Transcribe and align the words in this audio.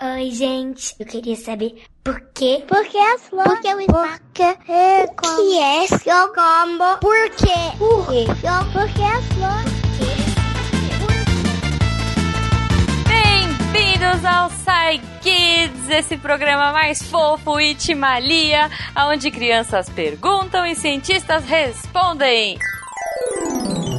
Oi, 0.00 0.30
gente. 0.30 0.94
Eu 1.00 1.06
queria 1.06 1.34
saber 1.34 1.82
por 2.04 2.20
quê? 2.32 2.62
Por 2.68 2.86
que 2.86 2.96
as 2.96 3.22
flores? 3.22 3.52
Por 3.52 3.60
que 3.60 3.74
o 3.74 3.80
espaço? 3.80 4.20
Por 4.20 4.32
que 4.32 4.42
é 4.42 5.06
que 5.08 5.58
é 5.58 5.86
seu 5.88 6.28
combo? 6.28 6.98
Por 7.00 7.30
quê? 7.30 7.76
Por 7.76 8.06
quê? 8.06 8.24
Por 8.72 8.88
que 8.92 9.02
as 9.02 9.24
flores? 9.34 9.72
Bem-vindos 13.08 14.24
ao 14.24 14.50
Sai 14.50 15.00
Kids, 15.20 15.90
esse 15.90 16.16
programa 16.16 16.70
mais 16.72 17.02
fofo 17.02 17.58
e 17.58 17.74
timalia, 17.74 18.70
onde 18.96 19.32
crianças 19.32 19.88
perguntam 19.88 20.64
e 20.64 20.76
cientistas 20.76 21.44
respondem. 21.44 22.56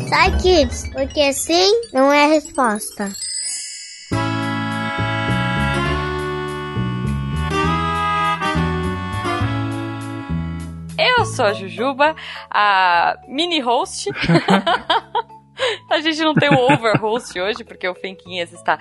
Sai 0.08 0.38
Kids, 0.38 0.90
porque 0.94 1.34
sim 1.34 1.82
não 1.92 2.10
é 2.10 2.26
resposta. 2.28 3.12
Eu 11.00 11.26
sou 11.26 11.46
a 11.46 11.54
Jujuba, 11.54 12.16
a 12.50 13.18
mini 13.28 13.62
host. 13.62 14.10
A 15.90 16.00
gente 16.00 16.22
não 16.22 16.34
tem 16.34 16.50
o 16.50 16.74
overhost 16.74 17.38
hoje, 17.38 17.66
porque 17.66 17.88
o 17.88 17.94
Fenquinhas 17.94 18.54
está 18.54 18.80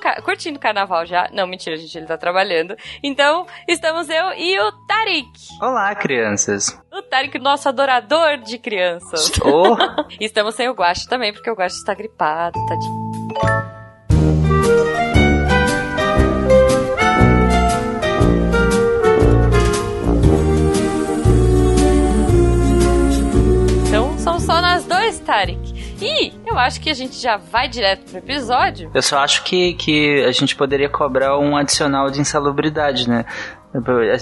ca... 0.00 0.20
curtindo 0.22 0.58
o 0.58 0.60
carnaval 0.60 1.06
já. 1.06 1.28
Não, 1.32 1.46
mentira, 1.46 1.76
gente, 1.76 1.96
ele 1.96 2.04
está 2.04 2.18
trabalhando. 2.18 2.76
Então, 3.02 3.46
estamos 3.68 4.08
eu 4.08 4.32
e 4.32 4.58
o 4.58 4.72
Tarik. 4.88 5.30
Olá, 5.60 5.94
crianças. 5.94 6.76
O 6.92 7.00
Tarik, 7.02 7.38
nosso 7.38 7.68
adorador 7.68 8.38
de 8.38 8.58
crianças. 8.58 9.30
Oh. 9.44 9.76
estamos 10.20 10.56
sem 10.56 10.68
o 10.68 10.74
Guache 10.74 11.08
também, 11.08 11.32
porque 11.32 11.50
o 11.50 11.54
Guache 11.54 11.76
está 11.76 11.94
gripado, 11.94 12.58
tadinho. 12.66 13.06
São 24.26 24.40
só 24.40 24.60
nós 24.60 24.84
dois, 24.84 25.20
Tarik. 25.20 25.96
E 26.02 26.32
eu 26.44 26.58
acho 26.58 26.80
que 26.80 26.90
a 26.90 26.94
gente 26.94 27.14
já 27.14 27.36
vai 27.36 27.68
direto 27.68 28.10
pro 28.10 28.18
episódio. 28.18 28.90
Eu 28.92 29.00
só 29.00 29.18
acho 29.20 29.44
que, 29.44 29.74
que 29.74 30.24
a 30.24 30.32
gente 30.32 30.56
poderia 30.56 30.88
cobrar 30.88 31.38
um 31.38 31.56
adicional 31.56 32.10
de 32.10 32.20
insalubridade, 32.20 33.08
né? 33.08 33.24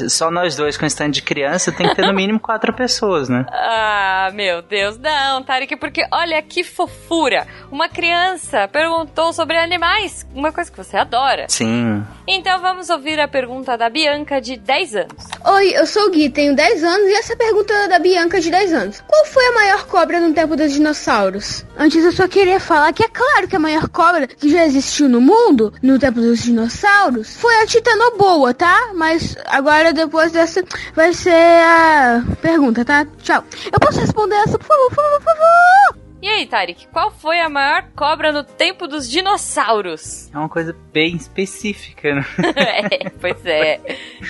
Só 0.08 0.30
nós 0.30 0.56
dois 0.56 0.76
com 0.76 0.86
stand 0.86 1.10
de 1.10 1.22
criança 1.22 1.72
tem 1.72 1.88
que 1.88 1.94
ter 1.94 2.06
no 2.06 2.12
mínimo 2.14 2.40
quatro 2.40 2.72
pessoas, 2.72 3.28
né? 3.28 3.46
Ah, 3.50 4.30
meu 4.34 4.62
Deus, 4.62 4.98
não, 4.98 5.42
Tarek, 5.42 5.76
porque 5.76 6.06
olha 6.12 6.40
que 6.42 6.64
fofura. 6.64 7.46
Uma 7.70 7.88
criança 7.88 8.68
perguntou 8.68 9.32
sobre 9.32 9.56
animais, 9.56 10.26
uma 10.34 10.52
coisa 10.52 10.70
que 10.70 10.76
você 10.76 10.96
adora. 10.96 11.46
Sim. 11.48 12.04
Então 12.26 12.60
vamos 12.60 12.88
ouvir 12.90 13.20
a 13.20 13.28
pergunta 13.28 13.76
da 13.76 13.88
Bianca, 13.88 14.40
de 14.40 14.56
10 14.56 14.96
anos. 14.96 15.24
Oi, 15.44 15.76
eu 15.76 15.86
sou 15.86 16.06
o 16.06 16.10
Gui, 16.10 16.30
tenho 16.30 16.54
10 16.54 16.84
anos 16.84 17.06
e 17.08 17.14
essa 17.14 17.36
pergunta 17.36 17.72
é 17.72 17.88
da 17.88 17.98
Bianca, 17.98 18.40
de 18.40 18.50
10 18.50 18.72
anos. 18.72 19.04
Qual 19.06 19.24
foi 19.26 19.44
a 19.46 19.52
maior 19.52 19.86
cobra 19.86 20.20
no 20.20 20.32
tempo 20.32 20.56
dos 20.56 20.72
dinossauros? 20.72 21.64
Antes 21.76 22.04
eu 22.04 22.12
só 22.12 22.26
queria 22.26 22.58
falar 22.58 22.92
que 22.92 23.04
é 23.04 23.08
claro 23.08 23.48
que 23.48 23.56
a 23.56 23.60
maior 23.60 23.88
cobra 23.88 24.26
que 24.26 24.48
já 24.48 24.64
existiu 24.64 25.08
no 25.08 25.20
mundo, 25.20 25.72
no 25.82 25.98
tempo 25.98 26.20
dos 26.20 26.42
dinossauros, 26.42 27.36
foi 27.36 27.54
a 27.62 27.66
Titanoboa, 27.66 28.54
tá? 28.54 28.92
Mas 28.94 29.36
agora 29.46 29.92
depois 29.92 30.32
dessa 30.32 30.62
vai 30.94 31.12
ser 31.12 31.32
a 31.32 32.22
pergunta, 32.40 32.84
tá? 32.84 33.06
Tchau. 33.22 33.44
Eu 33.66 33.78
posso 33.80 34.00
responder 34.00 34.36
essa, 34.36 34.58
por 34.58 34.66
favor, 34.66 34.88
por 34.88 34.96
favor, 34.96 35.20
por 35.20 35.24
favor? 35.24 36.04
E 36.24 36.26
aí, 36.26 36.46
Tarek, 36.46 36.88
qual 36.88 37.10
foi 37.10 37.38
a 37.38 37.50
maior 37.50 37.84
cobra 37.94 38.32
no 38.32 38.42
tempo 38.42 38.88
dos 38.88 39.10
dinossauros? 39.10 40.30
É 40.32 40.38
uma 40.38 40.48
coisa 40.48 40.74
bem 40.90 41.16
específica, 41.16 42.14
né? 42.14 42.24
é, 42.56 43.10
pois 43.10 43.44
é. 43.44 43.78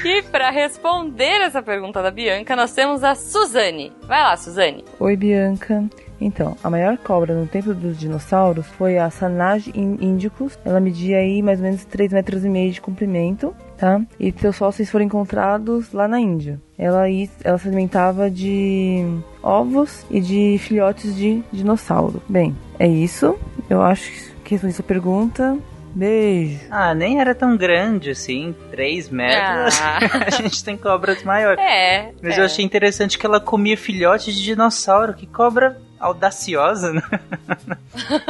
E 0.04 0.22
para 0.22 0.50
responder 0.50 1.40
essa 1.42 1.62
pergunta 1.62 2.02
da 2.02 2.10
Bianca, 2.10 2.56
nós 2.56 2.72
temos 2.72 3.04
a 3.04 3.14
Suzane. 3.14 3.92
Vai 4.08 4.20
lá, 4.22 4.36
Suzane. 4.36 4.84
Oi, 4.98 5.16
Bianca. 5.16 5.84
Então, 6.20 6.56
a 6.64 6.68
maior 6.68 6.98
cobra 6.98 7.32
no 7.32 7.46
tempo 7.46 7.72
dos 7.72 7.96
dinossauros 7.96 8.66
foi 8.66 8.98
a 8.98 9.08
Sanage 9.08 9.70
indicus. 9.76 10.58
Ela 10.64 10.80
media 10.80 11.18
aí 11.18 11.42
mais 11.42 11.60
ou 11.60 11.64
menos 11.66 11.86
3,5 11.86 12.12
metros 12.12 12.44
e 12.44 12.48
meio 12.48 12.72
de 12.72 12.80
comprimento, 12.80 13.54
tá? 13.76 14.00
E 14.18 14.32
seus 14.32 14.56
fósseis 14.56 14.90
foram 14.90 15.04
encontrados 15.04 15.92
lá 15.92 16.08
na 16.08 16.20
Índia. 16.20 16.60
Ela, 16.78 17.04
ela 17.42 17.58
se 17.58 17.68
alimentava 17.68 18.30
de 18.30 19.04
ovos 19.42 20.04
e 20.10 20.20
de 20.20 20.58
filhotes 20.58 21.14
de 21.14 21.42
dinossauro. 21.52 22.22
Bem, 22.28 22.56
é 22.78 22.88
isso. 22.88 23.38
Eu 23.68 23.82
acho 23.82 24.10
que 24.44 24.54
respondi 24.54 24.74
sua 24.74 24.84
pergunta. 24.84 25.56
Beijo. 25.94 26.58
Ah, 26.70 26.92
nem 26.92 27.20
era 27.20 27.34
tão 27.34 27.56
grande 27.56 28.10
assim, 28.10 28.54
3 28.70 29.10
metros. 29.10 29.80
Ah. 29.80 29.98
a 30.26 30.30
gente 30.30 30.64
tem 30.64 30.76
cobras 30.76 31.22
maiores. 31.22 31.62
É. 31.62 32.10
Mas 32.20 32.36
é. 32.36 32.40
eu 32.40 32.44
achei 32.44 32.64
interessante 32.64 33.16
que 33.16 33.24
ela 33.24 33.40
comia 33.40 33.76
filhotes 33.76 34.34
de 34.34 34.42
dinossauro. 34.42 35.14
Que 35.14 35.26
cobra 35.26 35.80
audaciosa, 36.04 36.92
né? 36.92 37.02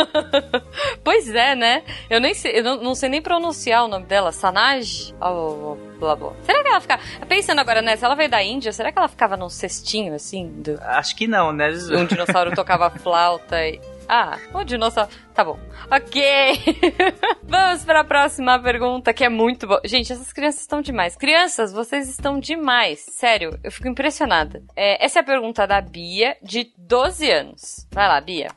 pois 1.02 1.28
é, 1.34 1.56
né? 1.56 1.82
Eu 2.08 2.20
nem 2.20 2.32
sei, 2.32 2.58
eu 2.58 2.62
não, 2.62 2.76
não, 2.82 2.94
sei 2.94 3.08
nem 3.08 3.20
pronunciar 3.20 3.84
o 3.84 3.88
nome 3.88 4.06
dela, 4.06 4.30
Sanaj? 4.30 5.12
Oh, 5.20 5.76
blá, 5.98 6.14
blá. 6.14 6.32
Será 6.44 6.62
que 6.62 6.68
ela 6.68 6.80
ficava. 6.80 7.02
Pensando 7.28 7.58
agora, 7.58 7.82
né? 7.82 7.96
Se 7.96 8.04
ela 8.04 8.14
veio 8.14 8.30
da 8.30 8.42
Índia, 8.42 8.72
será 8.72 8.92
que 8.92 8.98
ela 8.98 9.08
ficava 9.08 9.36
num 9.36 9.48
cestinho 9.48 10.14
assim? 10.14 10.48
Do... 10.62 10.80
Acho 10.82 11.16
que 11.16 11.26
não, 11.26 11.52
né? 11.52 11.68
Um 11.90 12.04
dinossauro 12.04 12.54
tocava 12.54 12.90
flauta 12.90 13.66
e. 13.66 13.80
Ah, 14.08 14.38
o 14.52 14.64
dinossauro. 14.64 15.10
Tá 15.34 15.44
bom. 15.44 15.58
Ok. 15.90 16.22
Vamos 17.42 17.84
para 17.84 18.00
a 18.00 18.04
próxima 18.04 18.58
pergunta, 18.58 19.12
que 19.12 19.24
é 19.24 19.28
muito 19.28 19.66
boa. 19.66 19.80
Gente, 19.84 20.12
essas 20.12 20.32
crianças 20.32 20.60
estão 20.60 20.80
demais. 20.80 21.16
Crianças, 21.16 21.72
vocês 21.72 22.08
estão 22.08 22.38
demais. 22.38 23.00
Sério, 23.00 23.58
eu 23.62 23.72
fico 23.72 23.88
impressionada. 23.88 24.62
É, 24.76 25.04
essa 25.04 25.18
é 25.18 25.22
a 25.22 25.24
pergunta 25.24 25.66
da 25.66 25.80
Bia, 25.80 26.36
de 26.42 26.72
12 26.76 27.30
anos. 27.30 27.86
Vai 27.92 28.06
lá, 28.08 28.20
Bia. 28.20 28.48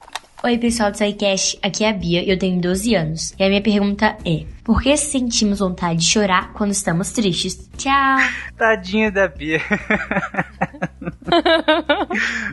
Oi, 0.44 0.56
pessoal 0.60 0.92
do 0.92 0.98
SciCast, 0.98 1.58
aqui 1.64 1.84
é 1.84 1.90
a 1.90 1.94
Bia 1.94 2.22
e 2.22 2.30
eu 2.30 2.38
tenho 2.38 2.62
12 2.62 2.94
anos. 2.94 3.34
E 3.40 3.44
a 3.44 3.50
minha 3.50 3.62
pergunta 3.62 4.16
é: 4.24 4.46
por 4.64 4.84
que 4.84 4.96
sentimos 4.96 5.58
vontade 5.58 6.00
de 6.00 6.06
chorar 6.06 6.54
quando 6.54 6.70
estamos 6.72 7.12
tristes? 7.12 7.68
Tchau! 7.76 8.18
Tadinha 8.56 9.12
da 9.12 9.28
Bia. 9.28 9.60